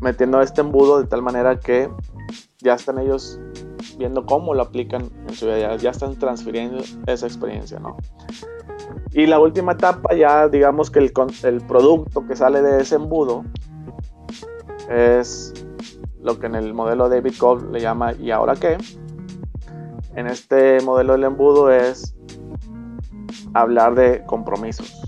[0.01, 1.89] metiendo este embudo de tal manera que
[2.59, 3.39] ya están ellos
[3.97, 7.97] viendo cómo lo aplican en su vida, ya están transfiriendo esa experiencia, ¿no?
[9.13, 13.43] Y la última etapa, ya digamos que el, el producto que sale de ese embudo
[14.89, 15.53] es
[16.21, 18.77] lo que en el modelo de David Cobb le llama ¿y ahora qué?
[20.15, 22.15] En este modelo del embudo es
[23.53, 25.01] hablar de compromisos.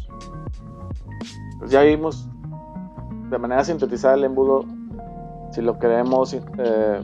[1.59, 2.29] Pues ya vimos
[3.29, 4.63] de manera sintetizada el embudo,
[5.51, 7.01] si lo queremos eh,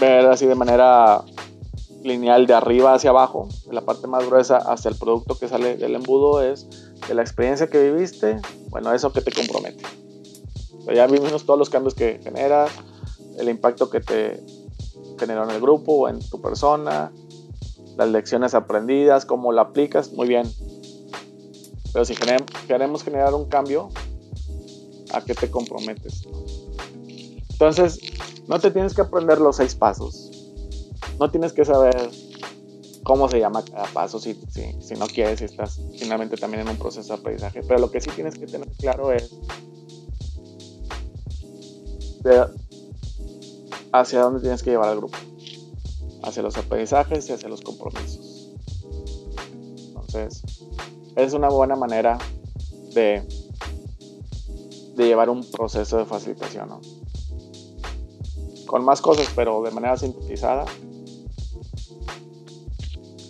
[0.00, 1.22] ver así de manera
[2.02, 5.76] lineal de arriba hacia abajo, de la parte más gruesa hacia el producto que sale
[5.76, 6.66] del embudo es
[7.06, 8.40] de la experiencia que viviste,
[8.70, 9.84] bueno, eso que te compromete.
[10.94, 12.66] ya vimos todos los cambios que genera,
[13.38, 14.42] el impacto que te
[15.18, 17.12] generó en el grupo o en tu persona,
[17.96, 20.50] las lecciones aprendidas, cómo la aplicas, muy bien.
[21.92, 22.14] Pero si
[22.66, 23.90] queremos generar un cambio,
[25.12, 26.26] ¿a qué te comprometes?
[27.50, 28.00] Entonces,
[28.50, 30.28] no te tienes que aprender los seis pasos.
[31.20, 32.10] No tienes que saber
[33.04, 34.34] cómo se llama cada paso si,
[34.80, 37.62] si, no quieres, si estás finalmente también en un proceso de aprendizaje.
[37.62, 39.30] Pero lo que sí tienes que tener claro es
[43.92, 45.16] hacia dónde tienes que llevar al grupo.
[46.24, 48.50] Hacia los aprendizajes y hacia los compromisos.
[49.94, 50.42] Entonces,
[51.14, 52.18] es una buena manera
[52.94, 53.22] de,
[54.96, 56.68] de llevar un proceso de facilitación.
[56.68, 56.99] ¿no?
[58.70, 60.64] Con más cosas, pero de manera sintetizada,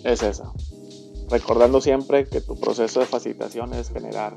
[0.04, 0.52] es esa.
[1.30, 4.34] Recordando siempre que tu proceso de facilitación es generar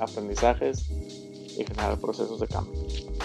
[0.00, 2.74] aprendizajes y generar procesos de cambio.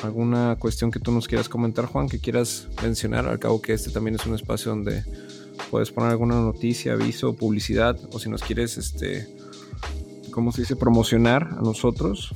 [0.03, 3.26] ¿Alguna cuestión que tú nos quieras comentar, Juan, que quieras mencionar?
[3.26, 5.03] Al cabo que este también es un espacio donde
[5.72, 9.28] puedes poner alguna noticia, aviso, publicidad, o si nos quieres, este,
[10.30, 10.76] ¿cómo se dice?
[10.76, 12.32] Promocionar a nosotros.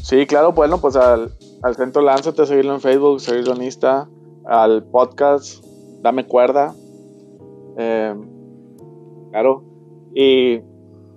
[0.00, 1.32] Sí, claro, bueno, pues al,
[1.62, 4.08] al centro Lánzate, seguirlo en Facebook, seguirlo en Insta,
[4.44, 5.64] al podcast,
[6.00, 6.74] dame cuerda.
[7.78, 8.14] Eh,
[9.30, 9.64] claro.
[10.14, 10.60] Y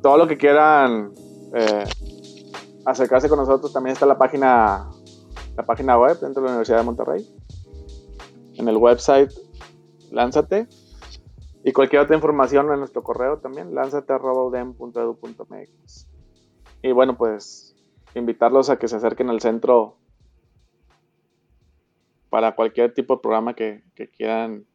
[0.01, 1.11] todo lo que quieran
[1.53, 1.83] eh,
[2.85, 4.89] acercarse con nosotros, también está la página,
[5.57, 7.27] la página web dentro de la Universidad de Monterrey.
[8.53, 9.33] En el website
[10.11, 10.67] Lánzate.
[11.63, 16.07] Y cualquier otra información en nuestro correo también, lánzate.udem.edu.mx.
[16.83, 17.75] Y bueno, pues
[18.13, 19.97] invitarlos a que se acerquen al centro
[22.35, 23.81] para cualquier tipo de programa que,
[24.17, 24.65] quieran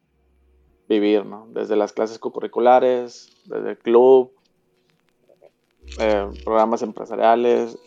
[0.88, 1.46] vivir, ¿no?
[1.50, 4.32] Desde las clases curriculares, desde el club,
[5.98, 7.78] eh, programas empresariales,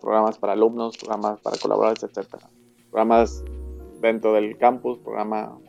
[0.00, 2.26] programas para alumnos, programas para colaboradores, etc.
[2.90, 3.44] Programas
[4.00, 5.60] dentro del campus, programa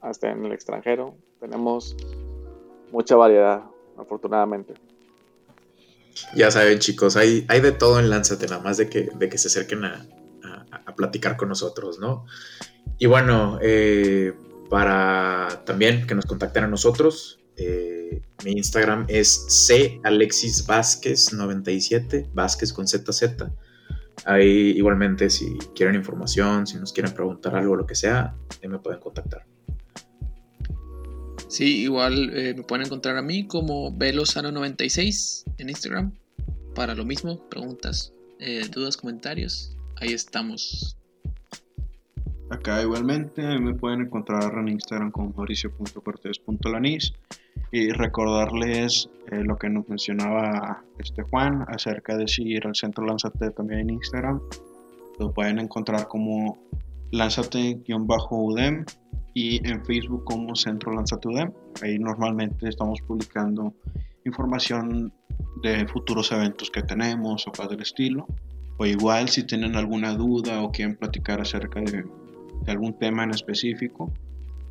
[0.00, 1.14] hasta en el extranjero.
[1.38, 1.96] Tenemos
[2.90, 3.62] mucha variedad,
[3.96, 4.74] afortunadamente.
[6.34, 9.38] Ya saben, chicos, hay, hay de todo en Lánzate, nada más de que, de que
[9.38, 10.04] se acerquen a,
[10.72, 12.24] a, platicar con nosotros, ¿no?
[12.98, 14.32] Y bueno, eh,
[14.70, 22.30] para también que nos contacten a nosotros, eh, mi Instagram es C Alexis Vázquez 97,
[22.32, 23.22] Vázquez con ZZ.
[24.24, 28.36] Ahí igualmente si quieren información, si nos quieren preguntar algo, lo que sea,
[28.66, 29.44] me pueden contactar.
[31.48, 36.12] Sí, igual eh, me pueden encontrar a mí como Velosano96 en Instagram.
[36.74, 38.14] Para lo mismo, preguntas,
[38.72, 40.96] dudas, comentarios ahí estamos.
[42.50, 47.14] Acá igualmente me pueden encontrar en Instagram como mauricio.cortés.lanis
[47.70, 53.50] y recordarles eh, lo que nos mencionaba este Juan acerca de seguir al centro Lánzate
[53.52, 54.40] también en Instagram.
[55.18, 56.58] Lo pueden encontrar como
[57.12, 58.84] Lánzate-UDEM
[59.34, 61.52] y en Facebook como Centro Lánzate UDEM.
[61.82, 63.72] Ahí normalmente estamos publicando
[64.24, 65.12] información
[65.62, 68.26] de futuros eventos que tenemos o cosas del estilo.
[68.82, 72.04] O igual si tienen alguna duda o quieren platicar acerca de,
[72.66, 74.12] algún tema en específico,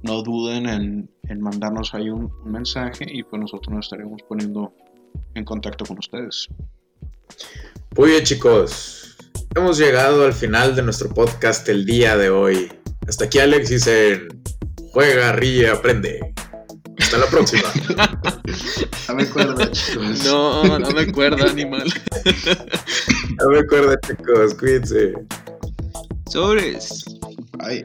[0.04, 4.74] no duden en, mandarnos ahí un, mensaje y pues nosotros nos estaremos poniendo
[5.34, 6.50] en contacto con ustedes.
[7.96, 9.16] Muy bien chicos,
[9.56, 12.70] hemos llegado al final de nuestro podcast el día de hoy.
[13.08, 13.90] Hasta aquí Alexis
[14.92, 16.34] Juega, Ríe, Aprende.
[17.12, 17.64] Hasta la próxima.
[19.10, 20.24] no me acuerdo, chicos.
[20.24, 21.94] No, no me acuerdo, animal.
[23.38, 24.54] no me acuerdo, chicos.
[24.54, 25.14] Cuídense.
[26.30, 27.04] Sobres.
[27.58, 27.84] Bye.